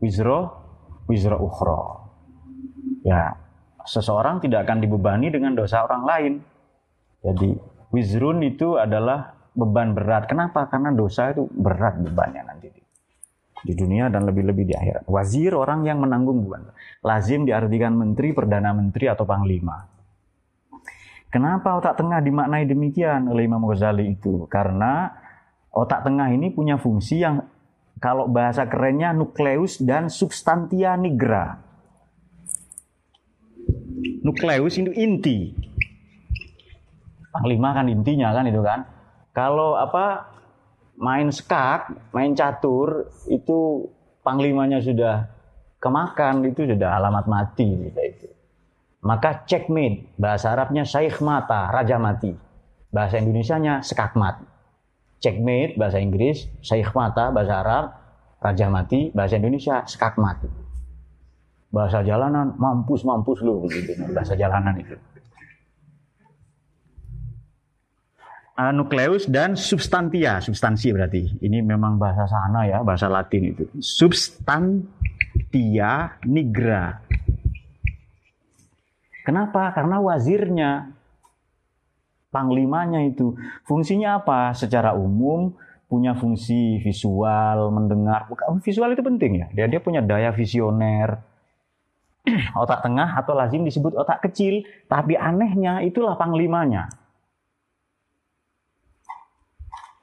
[0.00, 0.48] Wizro
[1.08, 1.80] wizro ukhro.
[3.04, 3.36] Ya,
[3.84, 6.32] seseorang tidak akan dibebani dengan dosa orang lain.
[7.20, 7.56] Jadi
[7.92, 10.28] wizrun itu adalah beban berat.
[10.28, 10.68] Kenapa?
[10.68, 12.81] Karena dosa itu berat bebannya nanti
[13.62, 15.04] di, dunia dan lebih-lebih di akhirat.
[15.06, 16.70] Wazir orang yang menanggung beban.
[17.02, 19.86] Lazim diartikan menteri, perdana menteri atau panglima.
[21.32, 24.44] Kenapa otak tengah dimaknai demikian oleh Imam Ghazali itu?
[24.52, 25.08] Karena
[25.72, 27.40] otak tengah ini punya fungsi yang
[28.02, 31.62] kalau bahasa kerennya nukleus dan substantia nigra.
[34.26, 35.54] Nukleus itu inti.
[37.32, 38.84] Panglima kan intinya kan itu kan.
[39.32, 40.31] Kalau apa
[41.02, 43.90] main skak, main catur itu
[44.22, 45.26] panglimanya sudah
[45.82, 48.28] kemakan itu sudah alamat mati gitu itu.
[49.02, 52.30] Maka checkmate, bahasa Arabnya syaikh mata, raja mati.
[52.94, 54.46] Bahasa Indonesianya sekakmat.
[55.18, 57.84] Checkmate, bahasa Inggris, syaikh mata, bahasa Arab,
[58.38, 60.46] raja mati, bahasa Indonesia sekakmat.
[61.74, 64.94] Bahasa jalanan, mampus-mampus lu begitu, bahasa jalanan itu.
[68.52, 71.40] Uh, nukleus dan substantia, substansi berarti.
[71.40, 73.64] Ini memang bahasa sana ya, bahasa Latin itu.
[73.80, 74.90] Substantia
[76.28, 77.00] nigra
[79.22, 79.70] Kenapa?
[79.70, 80.90] Karena wazirnya,
[82.34, 83.38] panglimanya itu.
[83.62, 84.50] Fungsinya apa?
[84.50, 85.54] Secara umum
[85.86, 88.26] punya fungsi visual, mendengar.
[88.66, 89.46] Visual itu penting ya.
[89.54, 91.22] Dia dia punya daya visioner.
[92.62, 96.90] otak tengah atau lazim disebut otak kecil, tapi anehnya itulah panglimanya.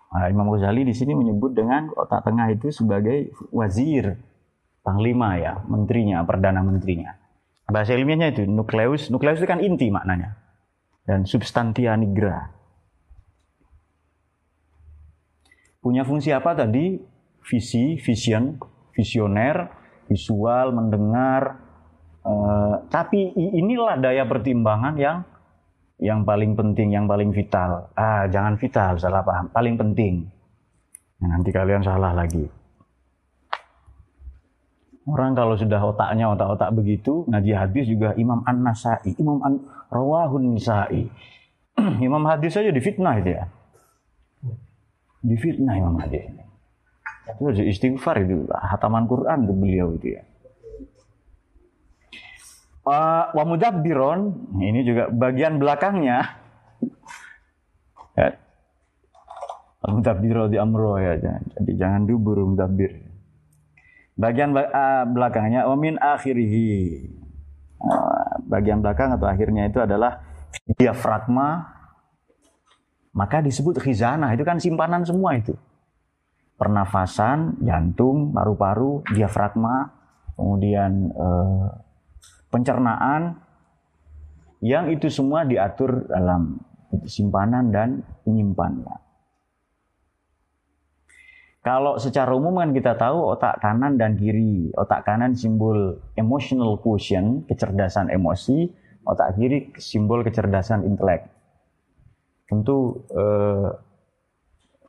[0.09, 4.17] Nah, Imam Ghazali di sini menyebut dengan otak tengah itu sebagai wazir,
[4.81, 7.13] panglima ya, menterinya, perdana menterinya.
[7.69, 9.13] Bahasa ilmiahnya itu nukleus.
[9.13, 10.33] Nukleus itu kan inti maknanya.
[11.05, 12.49] Dan substantia nigra.
[15.77, 16.97] Punya fungsi apa tadi?
[17.45, 18.57] Visi, vision,
[18.97, 19.69] visioner,
[20.09, 21.61] visual, mendengar.
[22.25, 25.17] Uh, tapi inilah daya pertimbangan yang
[25.99, 27.91] yang paling penting, yang paling vital.
[27.93, 29.51] Ah, jangan vital, salah paham.
[29.51, 30.31] Paling penting.
[31.19, 32.47] Nah, nanti kalian salah lagi.
[35.09, 39.59] Orang kalau sudah otaknya otak-otak begitu, ngaji hadis juga Imam An-Nasai, Imam An
[39.91, 41.09] Rawahun Nisai.
[42.07, 43.43] Imam hadis saja difitnah itu ya.
[45.19, 46.29] Difitnah Imam hadis.
[47.35, 50.23] Itu istighfar itu, hataman Quran itu beliau itu ya.
[52.89, 56.41] Uh, wa mudabbiron, ini juga bagian belakangnya.
[58.17, 58.34] ya.
[59.86, 63.06] Mudabbiro di amro ya, jadi jangan dubur mudabbir.
[64.17, 67.06] Bagian uh, belakangnya wamin akhirihi.
[67.78, 70.25] Uh, bagian belakang atau akhirnya itu adalah
[70.73, 71.69] diafragma.
[73.13, 74.34] Maka disebut khizanah.
[74.34, 75.54] Itu kan simpanan semua itu.
[76.58, 79.93] Pernafasan, jantung, paru-paru, diafragma,
[80.36, 81.69] kemudian uh,
[82.49, 83.38] pencernaan,
[84.59, 86.59] yang itu semua diatur dalam
[87.05, 89.09] simpanan dan penyimpannya.
[91.59, 94.71] Kalau secara umum kan kita tahu otak kanan dan kiri.
[94.73, 98.71] Otak kanan simbol emotional quotient, kecerdasan emosi.
[99.03, 101.27] Otak kiri simbol kecerdasan intelek.
[102.47, 103.69] Tentu eh,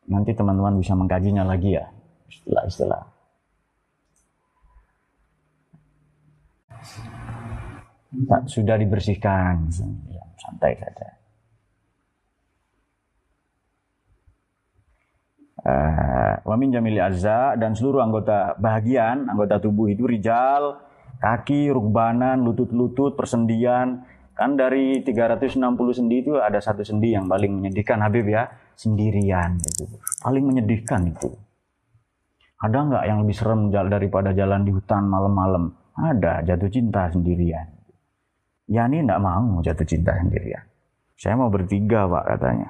[0.09, 1.85] nanti teman-teman bisa mengkajinya lagi ya,
[2.31, 3.03] istilah-istilah.
[8.51, 9.71] Sudah dibersihkan,
[10.11, 11.21] ya, santai saja.
[15.65, 20.81] uh, wamin jamili azza dan seluruh anggota bahagian anggota tubuh itu rijal
[21.21, 24.05] kaki rukbanan lutut-lutut persendian.
[24.33, 25.61] Kan dari 360
[25.93, 28.49] sendi itu ada satu sendi yang paling menyedihkan Habib ya.
[28.73, 29.85] Sendirian itu
[30.25, 31.29] paling menyedihkan itu.
[32.57, 35.77] Ada nggak yang lebih serem daripada jalan di hutan malam-malam?
[35.93, 37.80] Ada jatuh cinta sendirian
[38.71, 40.71] ya ini nggak mau jatuh cinta sendirian
[41.21, 42.69] saya mau bertiga pak katanya.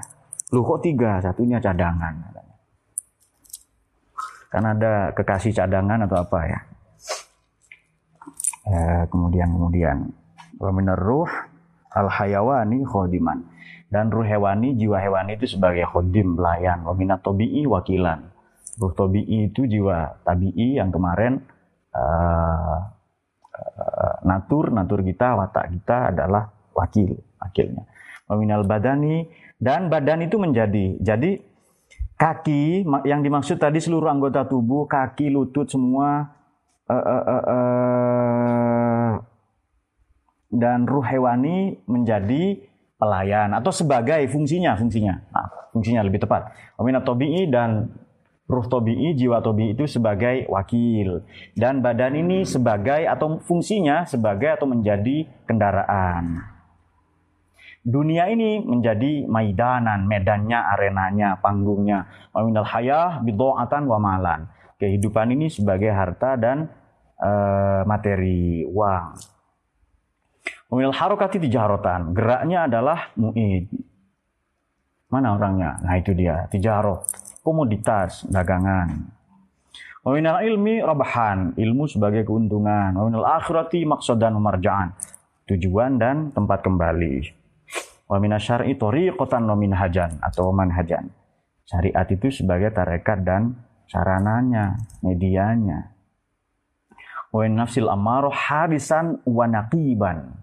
[0.51, 1.23] Lu kok tiga?
[1.23, 2.57] Satunya cadangan katanya.
[4.51, 6.61] Kan ada kekasih cadangan atau apa ya.
[8.67, 9.97] Eh, kemudian kemudian.
[10.59, 11.31] Waminar ruh
[11.95, 13.47] al hayawani khodiman.
[13.87, 16.83] Dan ruh hewani jiwa hewani itu sebagai khodim pelayan.
[16.83, 18.35] Waminat tobi'i wakilan.
[18.83, 21.39] Ruh tobi'i itu jiwa tabi'i yang kemarin
[21.95, 22.83] uh,
[24.25, 27.85] natur natur kita watak kita adalah wakil wakilnya
[28.31, 29.29] waminal badani
[29.61, 31.51] dan badan itu menjadi jadi
[32.21, 36.29] Kaki yang dimaksud tadi seluruh anggota tubuh, kaki, lutut semua
[36.85, 39.13] uh, uh, uh, uh,
[40.53, 42.61] dan ruh hewani menjadi
[43.01, 45.17] pelayan atau sebagai fungsinya, fungsinya.
[45.33, 46.53] Nah, fungsinya lebih tepat.
[46.77, 47.89] Waminat tobi'i dan
[48.51, 51.23] ruh tobi'i, jiwa tobi'i itu sebagai wakil.
[51.55, 56.43] Dan badan ini sebagai atau fungsinya sebagai atau menjadi kendaraan.
[57.81, 62.05] Dunia ini menjadi maidanan, medannya, arenanya, panggungnya.
[62.35, 64.51] Waminal hayah bido'atan wa malan.
[64.77, 66.69] Kehidupan ini sebagai harta dan
[67.17, 69.17] uh, materi, uang.
[70.69, 72.13] Waminal harokati tijarotan.
[72.13, 73.73] Geraknya adalah mu'id.
[75.09, 75.81] Mana orangnya?
[75.81, 77.30] Nah itu dia, tijarot.
[77.41, 79.09] Komoditas, dagangan.
[80.05, 81.57] Waminal ilmi rabahan.
[81.57, 82.97] Ilmu sebagai keuntungan.
[82.97, 84.93] Waminal akhirati maksudan marja'an.
[85.49, 87.15] Tujuan dan tempat kembali.
[88.09, 91.09] Wa minasyar'i tariqatan wa minhajan atau manhajan.
[91.65, 93.57] Syariat itu sebagai tarekat dan
[93.89, 95.97] sarananya, medianya.
[97.31, 100.35] Wa nafsil amaroh harisan wa naqiban.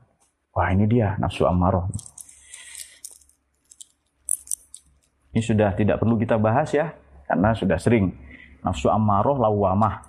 [0.55, 1.86] Wah ini dia nafsu amaroh.
[5.35, 6.95] Ini sudah tidak perlu kita bahas ya,
[7.27, 8.15] karena sudah sering.
[8.63, 10.01] Nafsu amaroh lawamah.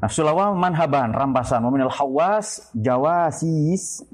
[0.00, 1.64] Nafsu lawamah manhaban, rampasan.
[1.64, 4.04] Wa minal hawas jawasis.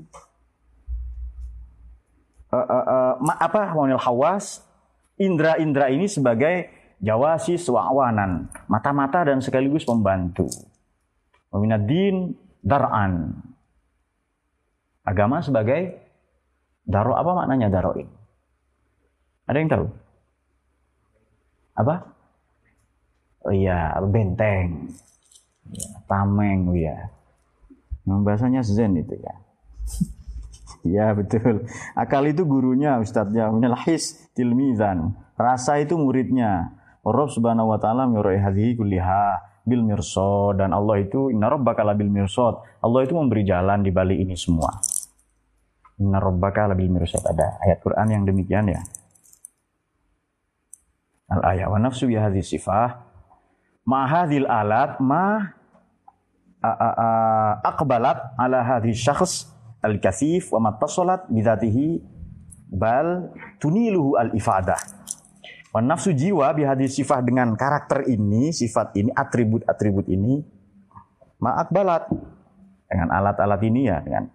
[2.50, 3.74] Uh, uh, uh, apa?
[3.74, 4.66] Monil hawas.
[5.20, 10.48] Indra-indra ini sebagai jawasi swawanan mata-mata dan sekaligus pembantu.
[11.52, 12.32] Waminadin
[12.64, 13.36] dar'an.
[15.04, 16.00] Agama sebagai
[16.88, 18.19] daro apa maknanya daro ini
[19.50, 19.86] ada yang tahu
[21.74, 21.94] apa
[23.50, 24.94] oh iya benteng
[25.74, 27.10] ya, tameng iya
[28.06, 29.34] bahasanya zen itu ya
[30.86, 31.68] Ya betul.
[31.92, 33.52] Akal itu gurunya ustadznya.
[33.52, 35.12] Minal his tilmizan.
[35.36, 36.72] Rasa itu muridnya.
[37.04, 39.24] Rabb subhanahu wa ta'ala mirai hadhihi kulliha
[39.64, 42.60] bil mirsad dan Allah itu inna rabbaka labil mirsad.
[42.80, 44.68] Allah itu memberi jalan di balik ini semua.
[46.00, 48.80] Inna rabbaka labil mirsad ada ayat Quran yang demikian ya.
[51.30, 53.06] Al ayat wa nafsu bi hadhihi sifah
[53.86, 55.46] ma hadhil alat ma
[57.64, 59.48] aqbalat ala hadhihi syakhs
[59.80, 62.04] al-kasif wa mattasalat bidatihi
[62.70, 64.78] bal tuniluhu al-ifadah.
[65.70, 70.42] Wa nafsu jiwa bihadis sifat dengan karakter ini, sifat ini, atribut-atribut ini,
[71.38, 72.10] ma'akbalat.
[72.90, 74.26] Dengan alat-alat ini ya, dengan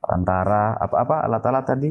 [0.00, 1.90] perantara, apa-apa alat-alat tadi.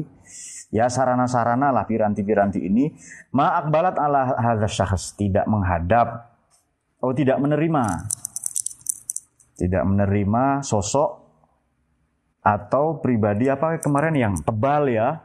[0.70, 2.94] Ya sarana-sarana lah piranti-piranti ini.
[3.34, 5.18] Ma'akbalat ala hadha syahs.
[5.18, 6.30] Tidak menghadap,
[7.00, 7.84] atau tidak menerima.
[9.58, 11.20] Tidak menerima sosok
[12.40, 15.20] atau pribadi apa kemarin yang tebal ya,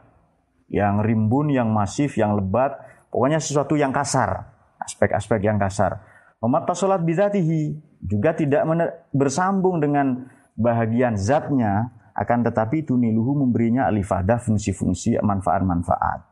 [0.68, 2.76] yang rimbun, yang masif, yang lebat,
[3.08, 4.52] pokoknya sesuatu yang kasar,
[4.84, 6.04] aspek-aspek yang kasar.
[6.44, 8.68] Umat tasolat bidatihi juga tidak
[9.16, 16.24] bersambung dengan bahagian zatnya, akan tetapi tuniluhu memberinya alifadah fungsi-fungsi manfaat-manfaat.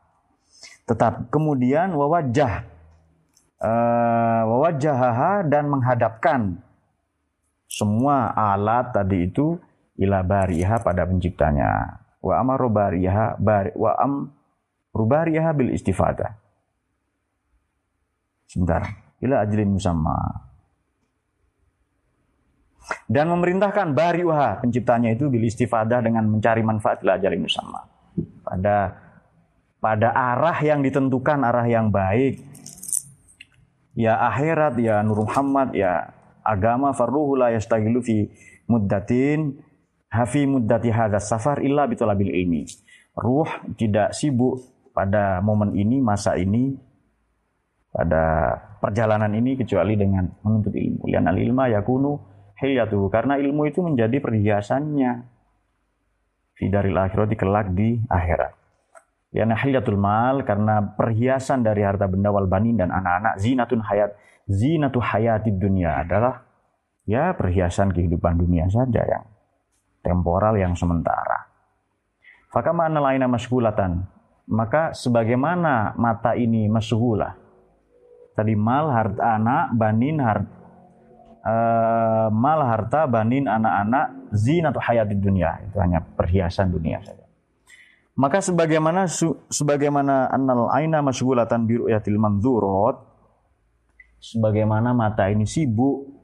[0.89, 2.73] Tetap kemudian wawajah.
[3.55, 6.59] Uh, wawajahaha dan menghadapkan
[7.71, 9.57] semua alat tadi itu
[9.97, 12.01] ila bariha pada penciptanya.
[12.19, 14.33] Wa amaru bariha bari, wa am
[14.91, 16.35] rubariha bil istifadah.
[18.45, 18.85] Sebentar
[19.23, 20.15] ila ajlin musamma
[23.09, 27.85] dan memerintahkan bariuha penciptanya itu bil istifadah dengan mencari manfaat ila ajlin musamma
[28.45, 28.77] pada
[29.81, 32.41] pada arah yang ditentukan arah yang baik
[33.97, 36.13] ya akhirat ya nur Muhammad ya
[36.45, 37.53] agama farruhu la
[38.05, 38.17] fi
[38.69, 39.65] muddatin
[40.15, 42.63] hafi muddati hadha safar illa bitolabil ilmi.
[43.15, 44.63] Ruh tidak sibuk
[44.95, 46.75] pada momen ini, masa ini,
[47.91, 51.07] pada perjalanan ini kecuali dengan menuntut ilmu.
[51.07, 53.11] Lian al ilma yakunu hilyatuhu.
[53.11, 55.27] Karena ilmu itu menjadi perhiasannya.
[56.55, 58.55] Fidaril akhirat kelak di akhirat.
[59.35, 64.15] Ya hilyatul mal karena perhiasan dari harta benda wal banin dan anak-anak zinatun hayat
[64.47, 66.47] zinatu hayati dunia adalah
[67.03, 69.27] ya perhiasan kehidupan dunia saja yang
[69.99, 71.51] temporal yang sementara.
[72.47, 74.07] Fakama lainnya masgulatan.
[74.47, 77.35] Maka sebagaimana mata ini masgulah.
[78.39, 80.64] Tadi mal harta anak, banin harta
[81.45, 85.61] uh, mal harta, banin anak-anak, zin atau hayat di dunia.
[85.61, 87.23] Itu hanya perhiasan dunia saja.
[88.15, 89.05] Maka sebagaimana
[89.51, 93.15] sebagaimana annal aina masgulatan biru yatil manzurot
[94.25, 96.15] sebagaimana mata ini sibuk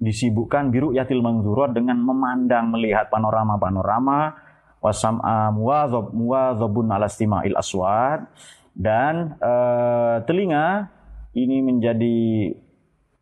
[0.00, 4.32] disibukkan biru yatil mangzurat dengan memandang melihat panorama-panorama
[4.80, 8.24] wasam'a muwadhab muwadhabun ala istima'il aswad
[8.72, 10.88] dan uh, telinga
[11.36, 12.18] ini menjadi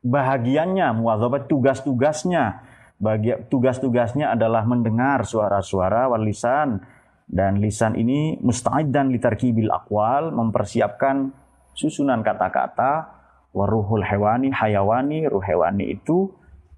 [0.03, 2.65] bahagiannya muwadhabat tugas-tugasnya.
[2.99, 6.83] Bagi tugas-tugasnya adalah mendengar suara-suara wal lisan.
[7.29, 11.31] Dan lisan ini musta'id dan litarkibil akwal mempersiapkan
[11.77, 13.21] susunan kata-kata.
[13.53, 16.29] Waruhul hewani hayawani ruh hewani itu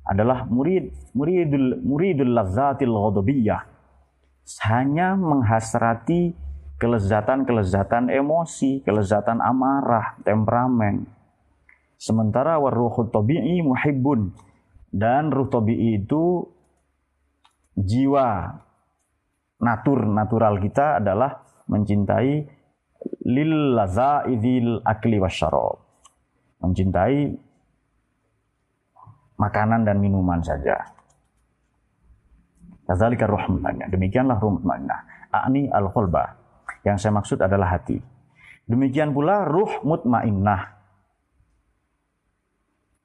[0.06, 3.62] adalah murid muridul muridul lazzatil ghadabiyah.
[4.66, 6.34] Hanya menghasrati
[6.80, 11.19] kelezatan-kelezatan emosi, kelezatan amarah, temperamen.
[12.00, 14.32] Sementara waruhut tabi'i muhibbun
[14.88, 16.48] dan ruh tabi'i itu
[17.76, 18.56] jiwa
[19.60, 22.40] natur natural kita adalah mencintai
[23.28, 25.76] lil lazaidil akli wasyarab.
[26.64, 27.36] Mencintai
[29.36, 30.80] makanan dan minuman saja.
[32.88, 33.44] Kadzalika ruh
[33.92, 35.28] Demikianlah ruh mutmainnah.
[35.36, 36.32] A'ni al-qalba.
[36.80, 38.00] Yang saya maksud adalah hati.
[38.64, 40.79] Demikian pula ruh mutmainnah.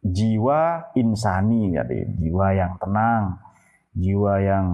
[0.06, 1.74] Jiwa insani,
[2.22, 3.42] jiwa yang tenang,
[3.98, 4.68] jiwa yang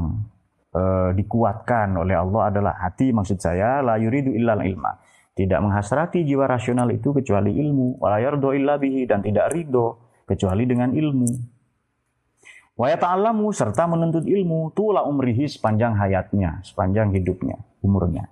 [0.76, 5.00] uh, dikuatkan oleh Allah adalah hati maksud saya la yuridu illal ilma.
[5.32, 8.20] Tidak menghasrati jiwa rasional itu kecuali ilmu, wala
[8.52, 11.30] illa bihi dan tidak ridho kecuali dengan ilmu.
[12.76, 18.28] Wa yata'allamu serta menuntut ilmu tula umrihi sepanjang hayatnya, sepanjang hidupnya, umurnya.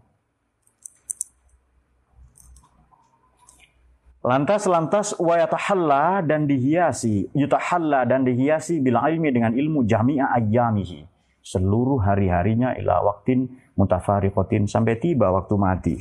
[4.20, 11.08] Lantas lantas wa yatahalla dan dihiasi, yutahalla dan dihiasi bila ilmi dengan ilmu jami'a ayyamihi.
[11.40, 13.48] Seluruh hari-harinya ila waktin
[13.80, 15.96] mutafariqatin sampai tiba waktu mati.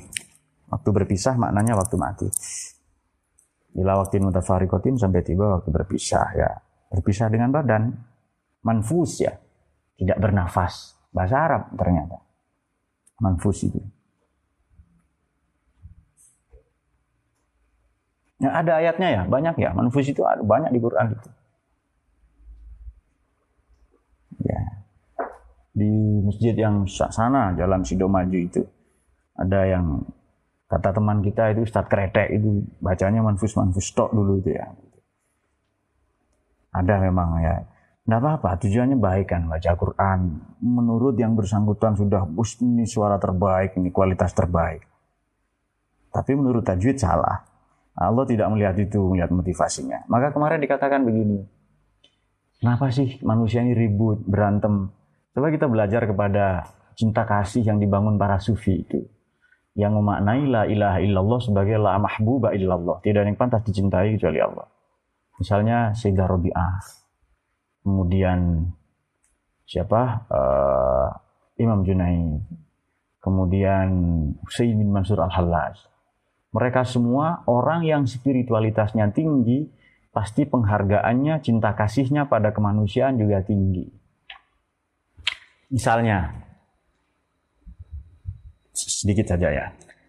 [0.66, 2.28] Waktu berpisah maknanya waktu mati.
[3.78, 6.50] Ila waktin mutafariqatin sampai tiba waktu berpisah ya.
[6.90, 7.94] Berpisah dengan badan,
[8.66, 9.30] manfus ya,
[9.94, 10.98] tidak bernafas.
[11.14, 12.18] Bahasa Arab ternyata.
[13.22, 13.78] Manfus itu.
[18.39, 19.70] Ya, ada ayatnya ya, banyak ya.
[19.74, 21.28] Manfus itu ada banyak di Quran itu.
[24.47, 24.62] Ya.
[25.74, 25.91] Di
[26.22, 28.62] masjid yang sana, Jalan Sidomaju itu.
[29.39, 30.07] Ada yang
[30.70, 34.66] kata teman kita itu Ustadz Kretek itu bacanya manfus manfus tok dulu itu ya.
[36.74, 37.62] Ada memang ya
[38.09, 40.41] tidak apa-apa, tujuannya baik kan baca Quran.
[40.64, 42.24] Menurut yang bersangkutan sudah
[42.64, 44.80] ini suara terbaik, ini kualitas terbaik.
[46.09, 47.45] Tapi menurut tajwid salah.
[47.99, 50.07] Allah tidak melihat itu, melihat motivasinya.
[50.07, 51.42] Maka kemarin dikatakan begini.
[52.59, 54.90] Kenapa sih manusia ini ribut, berantem?
[55.34, 59.03] Coba kita belajar kepada cinta kasih yang dibangun para sufi itu.
[59.78, 62.99] Yang memaknai la ilaha illallah sebagai la mahbuba illallah.
[63.03, 64.66] Tidak ada yang pantas dicintai kecuali Allah.
[65.38, 66.74] Misalnya Sayyidah Robi'ah
[67.88, 68.68] kemudian
[69.64, 71.09] siapa uh,
[71.57, 72.44] Imam Junaid,
[73.24, 73.88] kemudian
[74.44, 75.97] Husain bin Mansur Al-Hallaj.
[76.53, 79.68] Mereka semua orang yang spiritualitasnya tinggi,
[80.11, 83.84] pasti penghargaannya, cinta kasihnya pada kemanusiaan juga tinggi.
[85.68, 86.32] Misalnya,
[88.72, 89.66] sedikit saja ya.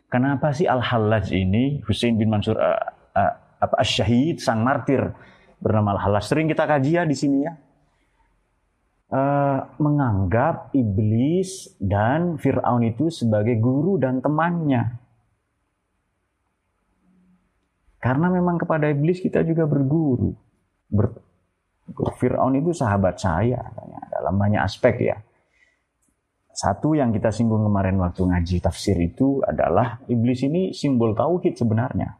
[0.08, 2.80] Kenapa sih Al-Hallaj ini, Husain bin Mansur uh,
[3.14, 5.04] uh, apa Syahid, sang martir
[5.60, 6.24] bernama Al-Hallaj.
[6.24, 7.54] Sering kita kaji ya di sini ya
[9.14, 15.09] uh, menganggap iblis dan Fir'aun itu sebagai guru dan temannya.
[18.00, 20.32] Karena memang kepada iblis kita juga berguru.
[20.88, 21.12] Ber,
[22.16, 23.60] Fir'aun itu sahabat saya
[24.08, 25.18] dalam banyak aspek ya.
[26.50, 32.20] Satu yang kita singgung kemarin waktu ngaji tafsir itu adalah iblis ini simbol tauhid sebenarnya.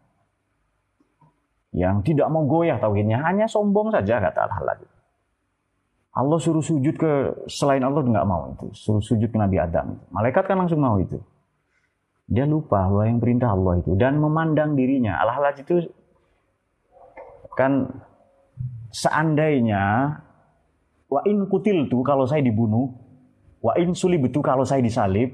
[1.76, 4.80] Yang tidak mau goyah tauhidnya, hanya sombong saja kata Allah.
[6.10, 7.12] Allah suruh sujud ke
[7.46, 8.68] selain Allah nggak mau itu.
[8.74, 9.96] Suruh sujud ke Nabi Adam.
[10.10, 11.22] Malaikat kan langsung mau itu.
[12.30, 15.18] Dia lupa bahwa yang perintah Allah itu dan memandang dirinya.
[15.18, 15.82] Allah itu
[17.58, 17.90] kan
[18.94, 20.14] seandainya
[21.10, 22.94] wa in kutil tuh kalau saya dibunuh,
[23.66, 25.34] wa in itu kalau saya disalib,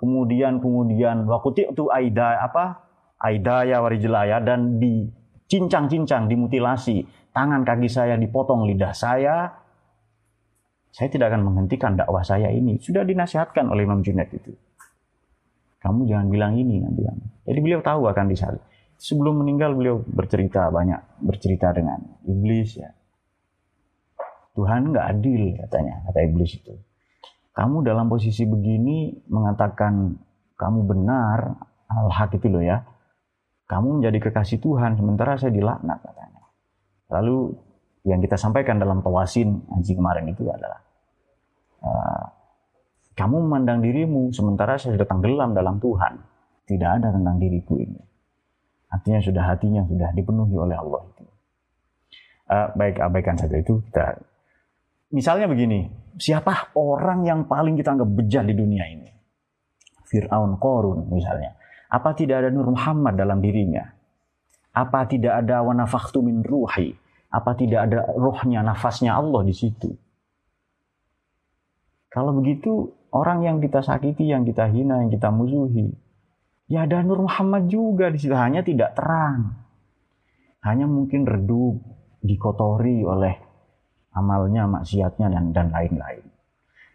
[0.00, 2.88] kemudian kemudian wa kutil itu aida apa?
[3.22, 7.06] Aidaya warijlaya dan dicincang-cincang, dimutilasi.
[7.32, 9.62] Tangan kaki saya dipotong, lidah saya
[10.92, 12.76] saya tidak akan menghentikan dakwah saya ini.
[12.76, 14.52] Sudah dinasihatkan oleh Imam Junaid itu.
[15.82, 17.02] Kamu jangan bilang ini nanti.
[17.42, 18.62] Jadi beliau tahu akan disalib.
[19.02, 22.94] Sebelum meninggal beliau bercerita banyak bercerita dengan iblis ya.
[24.54, 26.78] Tuhan nggak adil katanya kata iblis itu.
[27.52, 30.14] Kamu dalam posisi begini mengatakan
[30.54, 31.58] kamu benar
[31.90, 32.86] al-haq itu loh ya.
[33.66, 36.42] Kamu menjadi kekasih Tuhan sementara saya dilaknat katanya.
[37.10, 37.58] Lalu
[38.06, 40.80] yang kita sampaikan dalam tawasin anjing kemarin itu adalah
[41.82, 42.24] uh,
[43.12, 46.14] kamu memandang dirimu sementara saya sudah tenggelam dalam Tuhan.
[46.64, 48.00] Tidak ada tentang diriku ini.
[48.88, 51.24] Artinya sudah hatinya sudah dipenuhi oleh Allah itu.
[52.48, 54.20] Uh, baik abaikan saja itu kita.
[55.12, 59.08] Misalnya begini, siapa orang yang paling kita anggap bejat di dunia ini?
[60.08, 61.56] Fir'aun, Korun misalnya.
[61.92, 63.84] Apa tidak ada Nur Muhammad dalam dirinya?
[64.72, 66.96] Apa tidak ada wanafaktu min ruhi?
[67.32, 69.88] Apa tidak ada rohnya, nafasnya Allah di situ?
[72.12, 75.92] Kalau begitu, orang yang kita sakiti, yang kita hina, yang kita musuhi.
[76.66, 79.52] Ya ada Nur Muhammad juga di situ, hanya tidak terang.
[80.64, 81.78] Hanya mungkin redup,
[82.24, 83.36] dikotori oleh
[84.16, 86.24] amalnya, maksiatnya, dan dan lain-lain.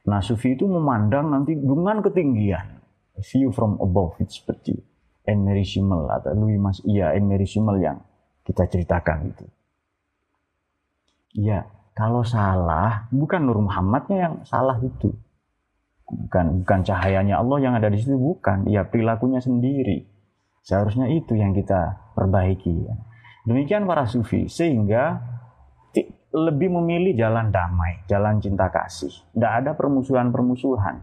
[0.07, 2.79] Nah, sufi itu memandang nanti dengan ketinggian.
[3.17, 4.77] View from above, itu seperti
[5.27, 7.49] Emery atau Louis Mas, iya Emery
[7.81, 7.99] yang
[8.47, 9.45] kita ceritakan itu.
[11.35, 15.11] Iya, kalau salah, bukan Nur Muhammadnya yang salah itu.
[16.07, 18.63] Bukan bukan cahayanya Allah yang ada di situ, bukan.
[18.71, 20.07] Ya perilakunya sendiri.
[20.63, 22.87] Seharusnya itu yang kita perbaiki.
[23.47, 25.19] Demikian para sufi, sehingga
[26.35, 29.11] lebih memilih jalan damai, jalan cinta kasih.
[29.31, 30.99] Tidak ada permusuhan-permusuhan.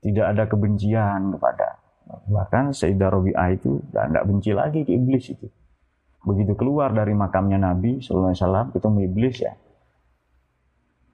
[0.00, 1.78] Tidak ada kebencian kepada.
[2.26, 5.46] Bahkan Sayyidah Robi'ah itu tidak benci lagi ke iblis itu.
[6.26, 9.52] Begitu keluar dari makamnya Nabi Sallallahu Alaihi Wasallam ketemu iblis ya.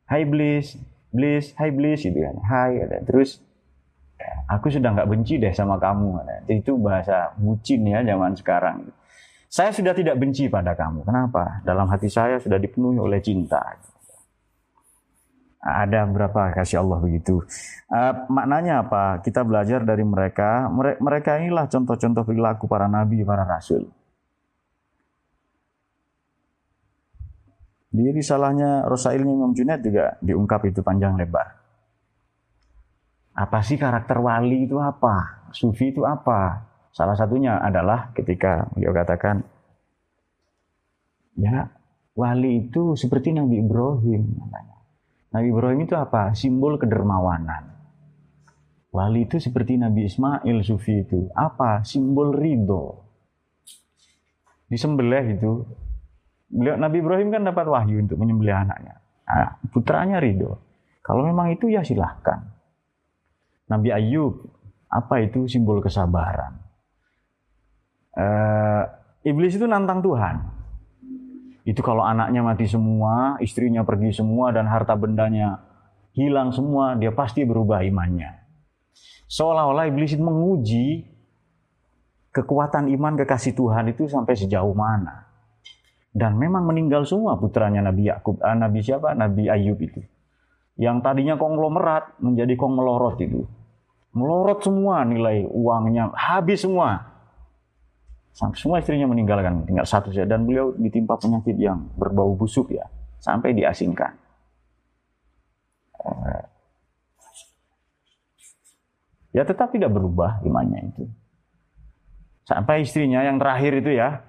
[0.07, 0.78] Hai iblis,
[1.12, 2.36] iblis, hai iblis itu kan.
[2.46, 3.42] Hai, terus
[4.48, 6.22] aku sudah nggak benci deh sama kamu.
[6.48, 8.78] Itu bahasa bucin ya zaman sekarang.
[9.46, 11.07] Saya sudah tidak benci pada kamu.
[11.07, 11.62] Kenapa?
[11.62, 13.62] Dalam hati saya sudah dipenuhi oleh cinta.
[15.66, 17.42] Ada berapa kasih Allah begitu.
[17.90, 19.18] Uh, maknanya apa?
[19.18, 20.70] Kita belajar dari mereka.
[21.02, 23.90] Mereka inilah contoh-contoh perilaku para nabi, para rasul.
[27.97, 31.49] Di risalahnya Rosailnya Imam Junaid juga diungkap itu panjang lebar.
[33.32, 35.49] Apa sih karakter wali itu apa?
[35.49, 36.61] Sufi itu apa?
[36.92, 39.40] Salah satunya adalah ketika beliau katakan,
[41.40, 41.72] ya
[42.12, 44.22] wali itu seperti Nabi Ibrahim.
[45.32, 46.36] Nabi Ibrahim itu apa?
[46.36, 47.76] Simbol kedermawanan.
[48.92, 51.28] Wali itu seperti Nabi Ismail Sufi itu.
[51.32, 51.80] Apa?
[51.80, 53.05] Simbol ridho.
[54.68, 55.53] Disembelih itu.
[56.47, 59.03] Beliau, Nabi Ibrahim kan dapat wahyu untuk menyembelih anaknya.
[59.26, 60.62] Nah, putranya ridho.
[61.03, 62.47] Kalau memang itu ya silahkan.
[63.66, 64.47] Nabi Ayub,
[64.86, 66.66] apa itu simbol kesabaran?
[68.16, 68.82] uh,
[69.22, 70.36] iblis itu nantang Tuhan.
[71.66, 75.61] Itu kalau anaknya mati semua, istrinya pergi semua, dan harta bendanya
[76.14, 78.47] hilang semua, dia pasti berubah imannya.
[79.26, 80.86] Seolah-olah iblis itu menguji
[82.30, 85.26] kekuatan iman kekasih Tuhan itu sampai sejauh mana.
[86.17, 89.12] Dan memang meninggal semua putranya Nabi Yakub, ah, Nabi siapa?
[89.12, 90.01] Nabi Ayub itu.
[90.81, 93.45] Yang tadinya konglomerat menjadi kongmelorot itu.
[94.17, 97.17] Melorot semua nilai uangnya, habis semua
[98.37, 100.29] semua istrinya meninggalkan, tinggal satu saja.
[100.29, 102.85] Dan beliau ditimpa penyakit yang berbau busuk ya,
[103.17, 104.12] sampai diasingkan.
[106.05, 106.45] Eh,
[109.41, 111.05] ya tetap tidak berubah imannya itu.
[112.45, 114.21] Sampai istrinya yang terakhir itu ya,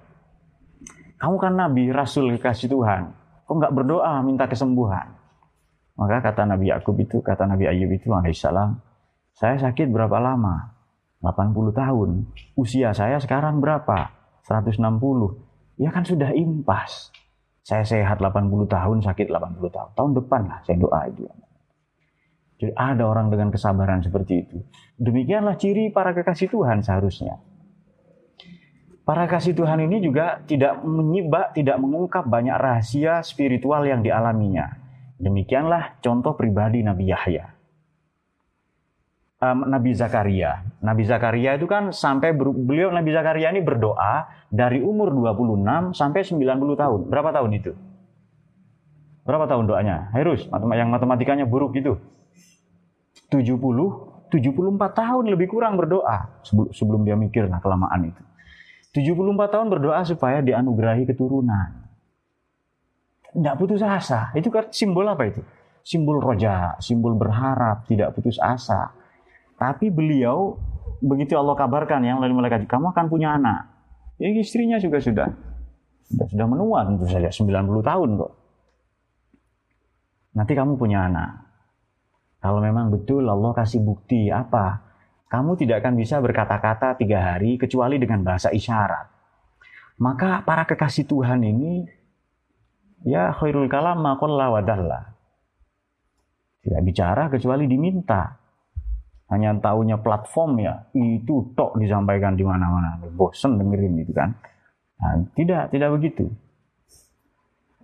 [1.18, 3.10] kamu kan Nabi, Rasul kekasih Tuhan.
[3.44, 5.18] Kok nggak berdoa minta kesembuhan?
[5.98, 8.78] Maka kata Nabi Yakub itu, kata Nabi Ayub itu alaihissalam,
[9.34, 10.78] saya sakit berapa lama?
[11.18, 12.10] 80 tahun.
[12.54, 14.14] Usia saya sekarang berapa?
[14.46, 14.78] 160.
[15.82, 17.10] Ya kan sudah impas.
[17.66, 19.90] Saya sehat 80 tahun, sakit 80 tahun.
[19.98, 21.26] Tahun depan lah saya doa itu.
[22.58, 24.58] Jadi ada orang dengan kesabaran seperti itu.
[24.98, 27.38] Demikianlah ciri para kekasih Tuhan seharusnya.
[29.08, 34.76] Para kasih Tuhan ini juga tidak menyibak, tidak mengungkap banyak rahasia spiritual yang dialaminya.
[35.16, 37.58] Demikianlah contoh pribadi Nabi Yahya
[39.42, 40.66] um, Nabi Zakaria.
[40.82, 46.82] Nabi Zakaria itu kan sampai beliau Nabi Zakaria ini berdoa dari umur 26 sampai 90
[46.82, 47.00] tahun.
[47.10, 47.72] Berapa tahun itu?
[49.26, 50.08] Berapa tahun doanya?
[50.14, 51.98] Harus yang matematikanya buruk itu.
[53.28, 53.60] 70
[54.28, 56.44] 74 tahun lebih kurang berdoa
[56.76, 58.22] sebelum dia mikir nah kelamaan itu.
[58.96, 61.88] 74 tahun berdoa supaya dianugerahi keturunan.
[63.28, 64.32] Tidak putus asa.
[64.32, 65.44] Itu kan simbol apa itu?
[65.84, 68.98] Simbol roja, simbol berharap, tidak putus asa
[69.58, 70.54] tapi beliau
[71.02, 73.66] begitu Allah kabarkan yang lain malaikat kamu akan punya anak.
[74.22, 75.34] Ya istrinya juga sudah
[76.08, 78.32] sudah, sudah menua tentu saja 90 tahun kok.
[80.38, 81.50] Nanti kamu punya anak.
[82.38, 84.87] Kalau memang betul Allah kasih bukti apa?
[85.28, 89.12] Kamu tidak akan bisa berkata-kata tiga hari kecuali dengan bahasa isyarat.
[90.00, 91.84] Maka para kekasih Tuhan ini
[93.04, 95.00] ya khairul kalam maqalla wadalla.
[96.64, 98.40] Tidak bicara kecuali diminta.
[99.28, 102.96] Hanya tahunya platform ya itu tok disampaikan di mana-mana.
[103.12, 104.32] Bosen dengerin itu kan.
[104.96, 106.24] Nah, tidak tidak begitu.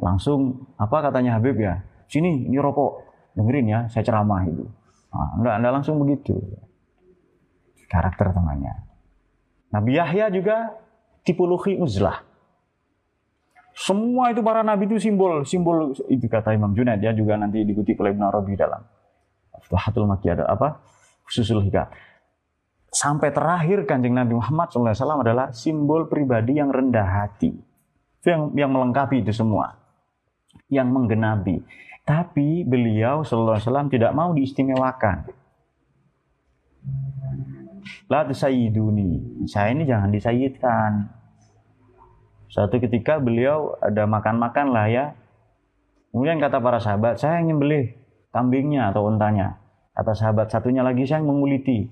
[0.00, 1.84] Langsung apa katanya Habib ya?
[2.08, 3.04] Sini ini rokok.
[3.36, 4.64] Dengerin ya saya ceramah itu.
[5.12, 6.40] Nah, enggak, enggak langsung begitu
[7.86, 8.74] karakter temannya
[9.72, 10.74] Nabi Yahya juga
[11.26, 12.22] tipologi uzlah
[13.74, 17.98] semua itu para nabi itu simbol simbol itu kata Imam Junaid ya juga nanti dikutip
[17.98, 18.82] oleh Ibn Arabi dalam
[19.64, 20.84] Futuhatul Makkiyah ada apa?
[21.24, 21.88] Khususul Hikam.
[22.92, 27.50] Sampai terakhir kanjeng Nabi Muhammad SAW adalah simbol pribadi yang rendah hati.
[28.22, 29.74] Itu yang, yang melengkapi itu semua.
[30.70, 31.56] Yang menggenapi.
[32.04, 35.26] Tapi beliau SAW tidak mau diistimewakan.
[38.08, 39.44] La tusayiduni.
[39.48, 40.92] Saya ini jangan disayidkan.
[42.48, 45.04] Suatu ketika beliau ada makan-makan lah ya.
[46.14, 47.90] Kemudian kata para sahabat, saya yang nyembelih
[48.30, 49.58] kambingnya atau untanya.
[49.94, 51.90] Kata sahabat satunya lagi, saya yang menguliti.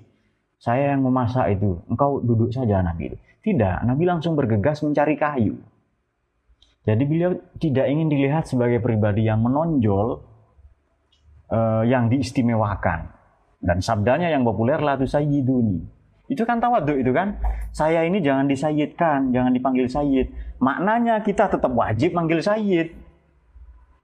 [0.62, 1.82] Saya yang memasak itu.
[1.90, 3.10] Engkau duduk saja Nabi.
[3.42, 5.58] Tidak, Nabi langsung bergegas mencari kayu.
[6.82, 10.22] Jadi beliau tidak ingin dilihat sebagai pribadi yang menonjol,
[11.50, 13.10] uh, yang diistimewakan.
[13.62, 15.78] Dan sabdanya yang populer lah itu sayyiduni.
[16.26, 17.38] Itu kan tawaduk itu kan.
[17.70, 20.34] Saya ini jangan disayidkan, jangan dipanggil sayyid.
[20.58, 22.90] Maknanya kita tetap wajib manggil sayyid.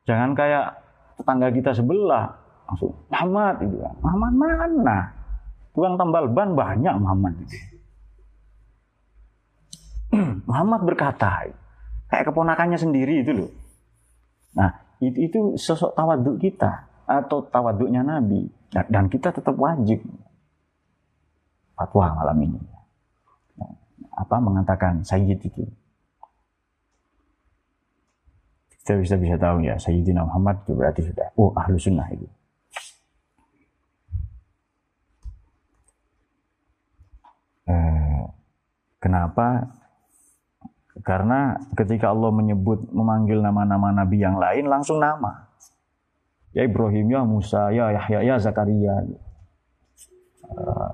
[0.06, 0.78] Jangan kayak
[1.18, 2.30] tetangga kita sebelah
[2.70, 3.94] langsung Muhammad itu kan.
[3.98, 4.98] Muhammad mana?
[5.74, 7.34] Tukang tambal ban banyak Muhammad.
[10.48, 11.50] Muhammad berkata,
[12.08, 13.50] kayak keponakannya sendiri itu loh.
[14.56, 14.70] Nah,
[15.02, 20.04] itu, itu sosok tawaduk kita atau tawaduknya Nabi dan kita tetap wajib
[21.72, 22.60] fatwa malam ini.
[24.18, 25.62] Apa mengatakan Sayyid itu?
[28.82, 32.26] Kita bisa bisa tahu ya Sayyidina Muhammad itu berarti sudah oh ahlu sunnah itu.
[37.68, 38.22] Eh,
[38.98, 39.70] kenapa?
[41.04, 45.46] Karena ketika Allah menyebut memanggil nama-nama nabi yang lain langsung nama.
[46.56, 49.04] Ya Ibrahim, ya Musa, ya Yahya, ya Zakaria.
[50.48, 50.88] Uh,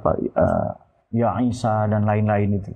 [0.00, 0.70] apa uh,
[1.12, 2.72] ya Isa dan lain-lain itu.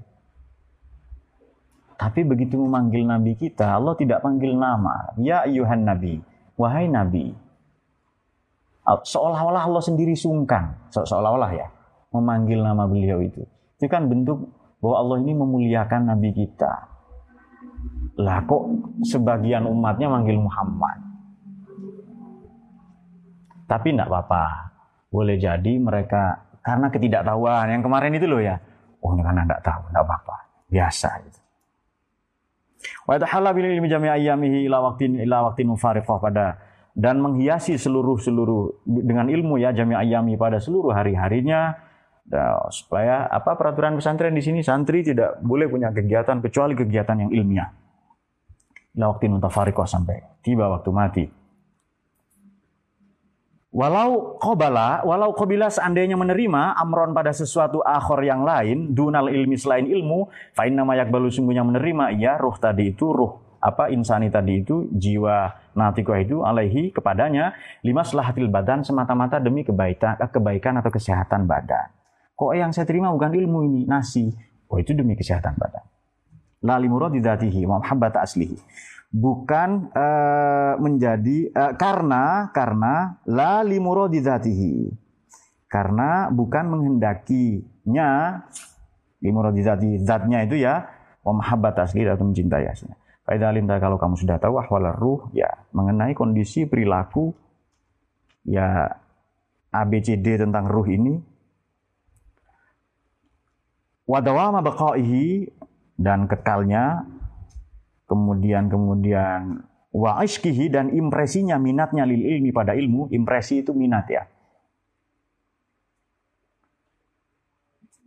[1.99, 5.11] Tapi begitu memanggil nabi kita, Allah tidak panggil nama.
[5.19, 6.23] Ya ayuhan nabi,
[6.55, 7.35] wahai nabi.
[8.87, 11.69] Seolah-olah Allah sendiri sungkan, seolah-olah ya
[12.13, 13.45] memanggil nama beliau itu.
[13.77, 14.49] Itu kan bentuk
[14.81, 16.73] bahwa Allah ini memuliakan Nabi kita.
[18.19, 18.63] Lah kok
[19.07, 20.99] sebagian umatnya manggil Muhammad.
[23.69, 24.45] Tapi tidak apa-apa.
[25.13, 28.57] Boleh jadi mereka karena ketidaktahuan yang kemarin itu loh ya.
[29.05, 30.37] Oh ini karena tidak tahu, tidak apa-apa.
[30.69, 31.41] Biasa gitu.
[33.05, 36.47] Wa tahalla bil ilmi jami' ayyamihi ila waqtin ila waqtin mufariqah pada
[36.97, 41.89] dan menghiasi seluruh seluruh dengan ilmu ya jami' ayyami pada seluruh hari-harinya
[42.29, 47.31] Nah, supaya apa peraturan pesantren di sini santri tidak boleh punya kegiatan kecuali kegiatan yang
[47.33, 47.73] ilmiah.
[49.01, 49.33] Ila waktu
[49.89, 51.25] sampai tiba waktu mati.
[53.69, 59.85] Walau qobala, walau qobila seandainya menerima amron pada sesuatu akhor yang lain, dunal ilmi selain
[59.85, 64.89] ilmu, fa'in nama yakbalu sungguhnya menerima, iya ruh tadi itu, ruh apa insani tadi itu,
[64.89, 67.53] jiwa natikoh itu alaihi kepadanya,
[67.85, 71.93] lima selahatil badan semata-mata demi kebaikan, kebaikan atau kesehatan badan.
[72.41, 74.33] Kok yang saya terima bukan ilmu ini, nasi.
[74.73, 75.85] Oh itu demi kesehatan badan.
[76.65, 78.57] La limuradidatihi wa mahabbat aslihi.
[79.09, 84.93] Bukan uh, menjadi uh, karena karena la limuradidatihi.
[85.69, 88.41] Karena bukan menghendakinya
[89.21, 90.89] limuradidati zatnya itu ya
[91.25, 92.97] wa mahabbat asli atau mencintai aslinya.
[93.29, 97.37] Faidah alim kalau kamu sudah tahu ahwal ruh ya mengenai kondisi perilaku
[98.49, 98.89] ya
[99.69, 101.21] ABCD tentang ruh ini
[104.09, 105.53] wadawama baqaihi
[106.01, 107.05] dan kekalnya
[108.09, 114.25] kemudian kemudian wa ishkihi dan impresinya minatnya lil ilmi pada ilmu impresi itu minat ya.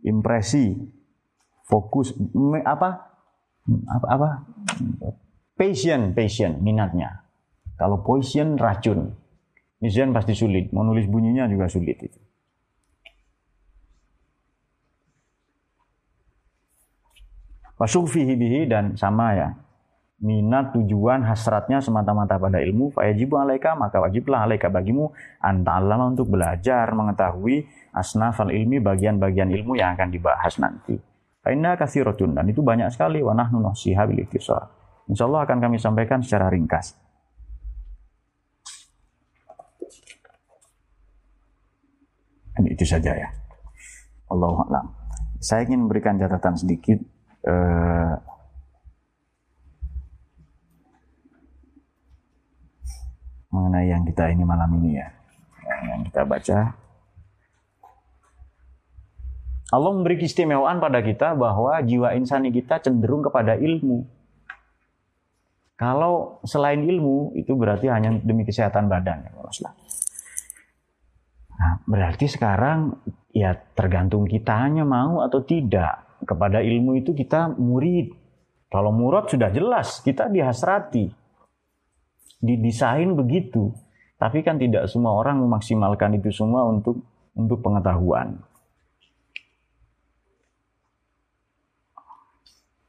[0.02, 0.74] Impresi
[1.62, 2.10] fokus
[2.66, 2.90] apa?
[3.86, 4.28] Apa apa?
[5.54, 7.22] Passion passion minatnya.
[7.78, 9.14] Kalau poison racun.
[9.82, 10.70] Misalnya pasti sulit.
[10.70, 12.18] Menulis bunyinya juga sulit itu.
[17.82, 19.48] Wasufihi bihi dan sama ya.
[20.22, 22.94] Minat tujuan hasratnya semata-mata pada ilmu.
[22.94, 25.10] Fayajibu alaika maka wajiblah alaika bagimu
[25.42, 30.94] anta'allama untuk belajar mengetahui asnafal ilmi bagian-bagian ilmu yang akan dibahas nanti.
[31.42, 34.22] Fa'inna kathiratun dan itu banyak sekali wa nahnu nasiha bil
[35.10, 36.94] Insya Allah akan kami sampaikan secara ringkas.
[42.54, 43.28] Dan itu saja ya.
[44.30, 44.86] Allah
[45.42, 47.02] Saya ingin memberikan catatan sedikit
[47.42, 48.12] eh,
[53.52, 55.08] mengenai yang kita ini malam ini ya,
[55.86, 56.58] yang kita baca.
[59.72, 64.04] Allah memberi keistimewaan pada kita bahwa jiwa insani kita cenderung kepada ilmu.
[65.80, 69.32] Kalau selain ilmu itu berarti hanya demi kesehatan badan ya
[71.62, 73.00] Nah, berarti sekarang
[73.30, 76.20] ya tergantung kitanya mau atau tidak.
[76.22, 78.14] Kepada ilmu itu kita murid.
[78.70, 81.21] Kalau murad sudah jelas, kita dihasrati.
[82.42, 83.70] Didesain begitu.
[84.18, 86.98] Tapi kan tidak semua orang memaksimalkan itu semua untuk
[87.38, 88.42] untuk pengetahuan.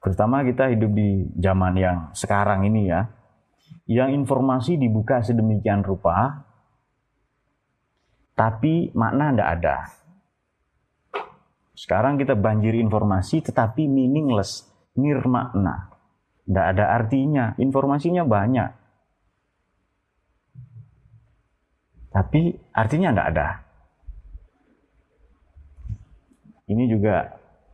[0.03, 3.07] Terutama kita hidup di zaman yang sekarang ini ya,
[3.87, 6.43] yang informasi dibuka sedemikian rupa,
[8.35, 9.77] tapi makna tidak ada.
[11.73, 14.67] Sekarang kita banjiri informasi tetapi meaningless,
[14.99, 15.89] nirmakna.
[16.43, 18.82] Tidak ada artinya, informasinya banyak.
[22.13, 23.47] Tapi artinya tidak ada.
[26.69, 27.25] Ini juga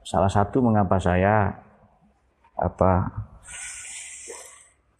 [0.02, 1.54] salah satu mengapa saya
[2.58, 2.94] apa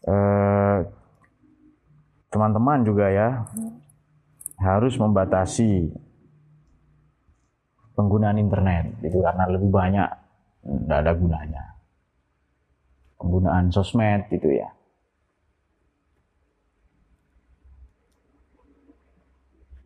[0.06, 0.78] eh,
[2.30, 3.30] teman-teman juga ya
[4.60, 5.90] harus membatasi
[7.98, 10.08] penggunaan internet itu karena lebih banyak
[10.64, 11.64] tidak ada gunanya
[13.20, 14.70] penggunaan sosmed itu ya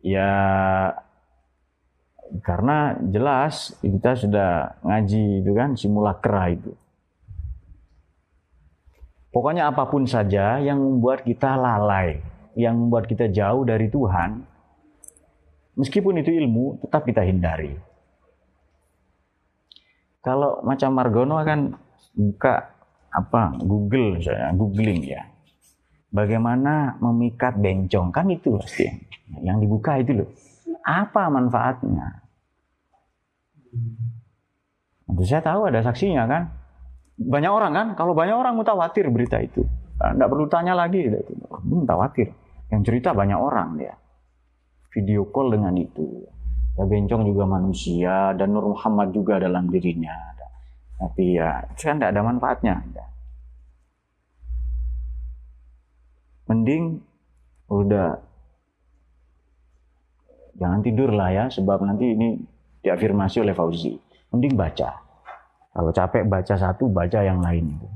[0.04, 0.30] ya
[2.44, 6.76] karena jelas kita sudah ngaji itu kan simulakra itu
[9.34, 12.22] Pokoknya apa pun saja yang membuat kita lalai,
[12.54, 14.46] yang membuat kita jauh dari Tuhan,
[15.74, 17.74] meskipun itu ilmu, tetap kita hindari.
[20.22, 21.74] Kalau macam Margono kan
[22.14, 22.78] buka
[23.10, 25.33] apa Google misalnya, googling ya.
[26.14, 28.86] Bagaimana memikat bencong kan itu pasti
[29.42, 30.30] yang dibuka itu loh.
[30.86, 32.22] Apa manfaatnya?
[35.10, 36.42] Tentu saya tahu ada saksinya kan
[37.14, 39.62] banyak orang kan, kalau banyak orang mutawatir berita itu.
[39.98, 41.06] Tidak perlu tanya lagi.
[41.06, 42.34] Itu mutawatir.
[42.70, 43.94] Yang cerita banyak orang ya.
[44.90, 46.26] Video call dengan itu.
[46.74, 50.14] Ya bencong juga manusia dan Nur Muhammad juga dalam dirinya.
[50.98, 52.74] Tapi ya, kan tidak ada manfaatnya.
[52.94, 53.06] Ya.
[56.44, 57.00] Mending
[57.72, 58.20] udah
[60.60, 62.36] jangan tidur lah ya, sebab nanti ini
[62.84, 63.96] diafirmasi oleh Fauzi.
[64.30, 64.90] Mending baca.
[65.74, 67.88] Kalau capek baca satu, baca yang lain itu.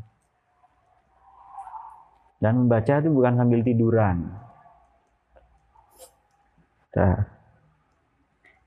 [2.39, 4.31] Dan membaca itu bukan sambil tiduran.
[6.99, 7.19] Nah,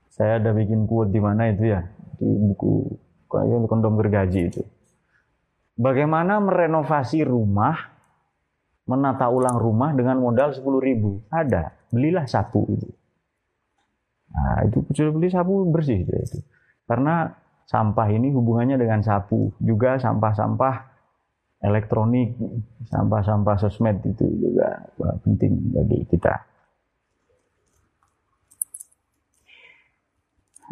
[0.08, 1.84] saya ada bikin quote di mana itu ya
[2.16, 2.88] di buku
[3.68, 4.64] kondom gergaji itu.
[5.76, 7.91] Bagaimana merenovasi rumah,
[8.86, 11.22] menata ulang rumah dengan modal 10 ribu?
[11.30, 12.88] Ada, belilah sapu itu.
[14.32, 16.40] Nah, itu sudah beli sapu bersih itu.
[16.88, 17.28] Karena
[17.68, 20.92] sampah ini hubungannya dengan sapu, juga sampah-sampah
[21.62, 22.34] elektronik,
[22.90, 24.82] sampah-sampah sosmed itu juga
[25.22, 26.34] penting bagi kita.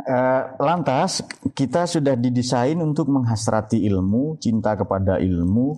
[0.00, 1.20] Eh, lantas
[1.52, 5.76] kita sudah didesain untuk menghasrati ilmu, cinta kepada ilmu,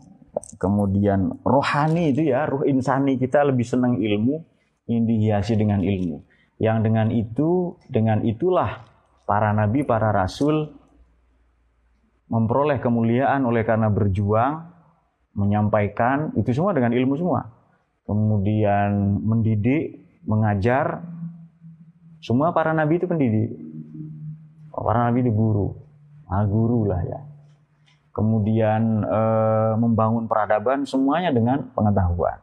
[0.58, 4.42] kemudian rohani itu ya, ruh insani kita lebih senang ilmu,
[4.88, 6.22] ini dihiasi dengan ilmu.
[6.62, 8.86] Yang dengan itu, dengan itulah
[9.26, 10.70] para nabi, para rasul
[12.30, 14.72] memperoleh kemuliaan oleh karena berjuang,
[15.36, 17.48] menyampaikan, itu semua dengan ilmu semua.
[18.08, 21.02] Kemudian mendidik, mengajar,
[22.22, 23.50] semua para nabi itu pendidik.
[24.72, 25.76] Para nabi itu guru,
[26.30, 27.20] nah, guru lah ya.
[28.12, 29.20] Kemudian e,
[29.80, 32.38] membangun peradaban semuanya dengan pengetahuan.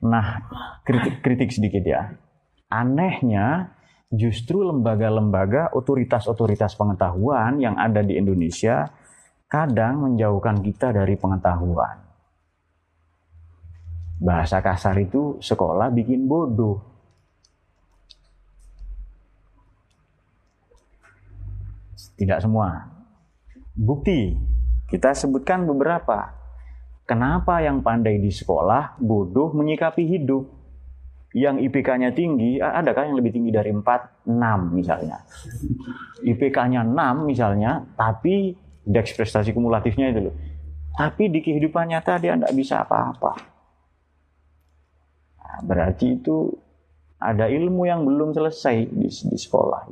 [0.00, 0.44] Nah,
[0.84, 2.16] kritik, kritik sedikit ya.
[2.72, 3.76] Anehnya
[4.12, 8.88] justru lembaga-lembaga otoritas-otoritas pengetahuan yang ada di Indonesia
[9.50, 12.00] kadang menjauhkan kita dari pengetahuan.
[14.20, 16.76] Bahasa kasar itu sekolah bikin bodoh.
[22.20, 22.89] Tidak semua.
[23.80, 24.36] Bukti,
[24.92, 26.36] kita sebutkan beberapa.
[27.08, 30.60] Kenapa yang pandai di sekolah bodoh menyikapi hidup?
[31.30, 34.26] yang IPK-nya tinggi, adakah yang lebih tinggi dari 4?
[34.26, 34.34] 6
[34.74, 35.22] misalnya.
[36.26, 38.54] IPK-nya 6 misalnya, tapi
[38.86, 40.34] indeks prestasi kumulatifnya itu loh.
[40.90, 43.32] Tapi di kehidupan nyata dia tidak bisa apa-apa.
[45.38, 46.50] Nah, berarti itu
[47.22, 49.86] ada ilmu yang belum selesai di, di sekolah.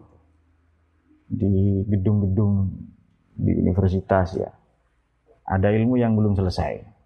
[1.28, 2.54] Di gedung-gedung
[3.38, 4.50] di universitas ya.
[5.48, 6.98] Ada ilmu yang belum selesai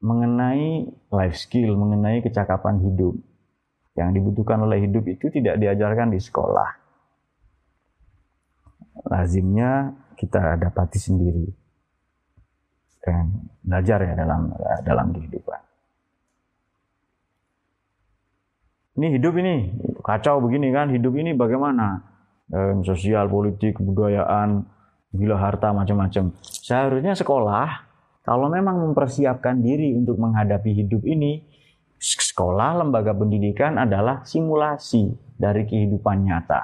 [0.00, 3.16] mengenai life skill, mengenai kecakapan hidup.
[3.98, 6.70] Yang dibutuhkan oleh hidup itu tidak diajarkan di sekolah.
[9.12, 11.48] Lazimnya kita dapati sendiri
[13.00, 14.52] dan belajar ya dalam
[14.84, 15.60] dalam kehidupan.
[19.00, 19.54] ini hidup ini
[20.04, 22.04] kacau begini kan, hidup ini bagaimana?
[22.50, 24.66] Eh, sosial, politik, kebudayaan,
[25.14, 26.34] gila harta macam-macam.
[26.42, 27.68] Seharusnya sekolah
[28.26, 31.46] kalau memang mempersiapkan diri untuk menghadapi hidup ini,
[31.96, 36.62] sekolah lembaga pendidikan adalah simulasi dari kehidupan nyata.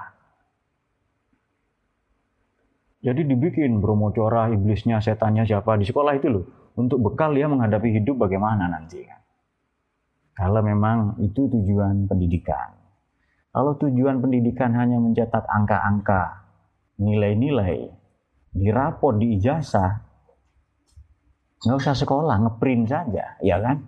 [3.00, 6.44] Jadi dibikin bromocora iblisnya, setannya siapa di sekolah itu loh.
[6.76, 9.00] Untuk bekal dia menghadapi hidup bagaimana nanti.
[10.36, 12.75] Kalau memang itu tujuan pendidikan.
[13.56, 16.44] Kalau tujuan pendidikan hanya mencetak angka-angka,
[17.00, 17.88] nilai-nilai,
[18.52, 19.96] di rapor, di ijazah,
[21.64, 23.80] nggak usah sekolah, ngeprint saja, ya kan?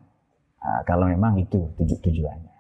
[0.64, 2.56] Nah, kalau memang itu tuju tujuannya.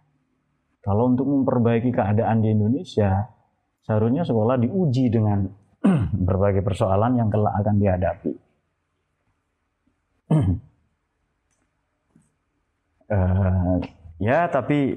[0.84, 3.24] Kalau untuk memperbaiki keadaan di Indonesia,
[3.88, 5.48] seharusnya sekolah diuji dengan
[6.28, 8.32] berbagai persoalan yang kelak akan dihadapi.
[13.08, 13.80] uh,
[14.28, 14.92] ya, tapi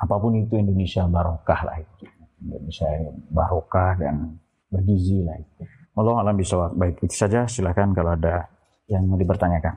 [0.00, 2.08] apa pun itu Indonesia barokah lah itu.
[2.40, 2.88] Indonesia
[3.28, 4.40] barokah dan
[4.72, 5.62] bergizi lah itu.
[5.92, 7.44] Allah alam bisa baik itu saja.
[7.44, 8.48] Silakan kalau ada
[8.88, 9.76] yang mau dipertanyakan.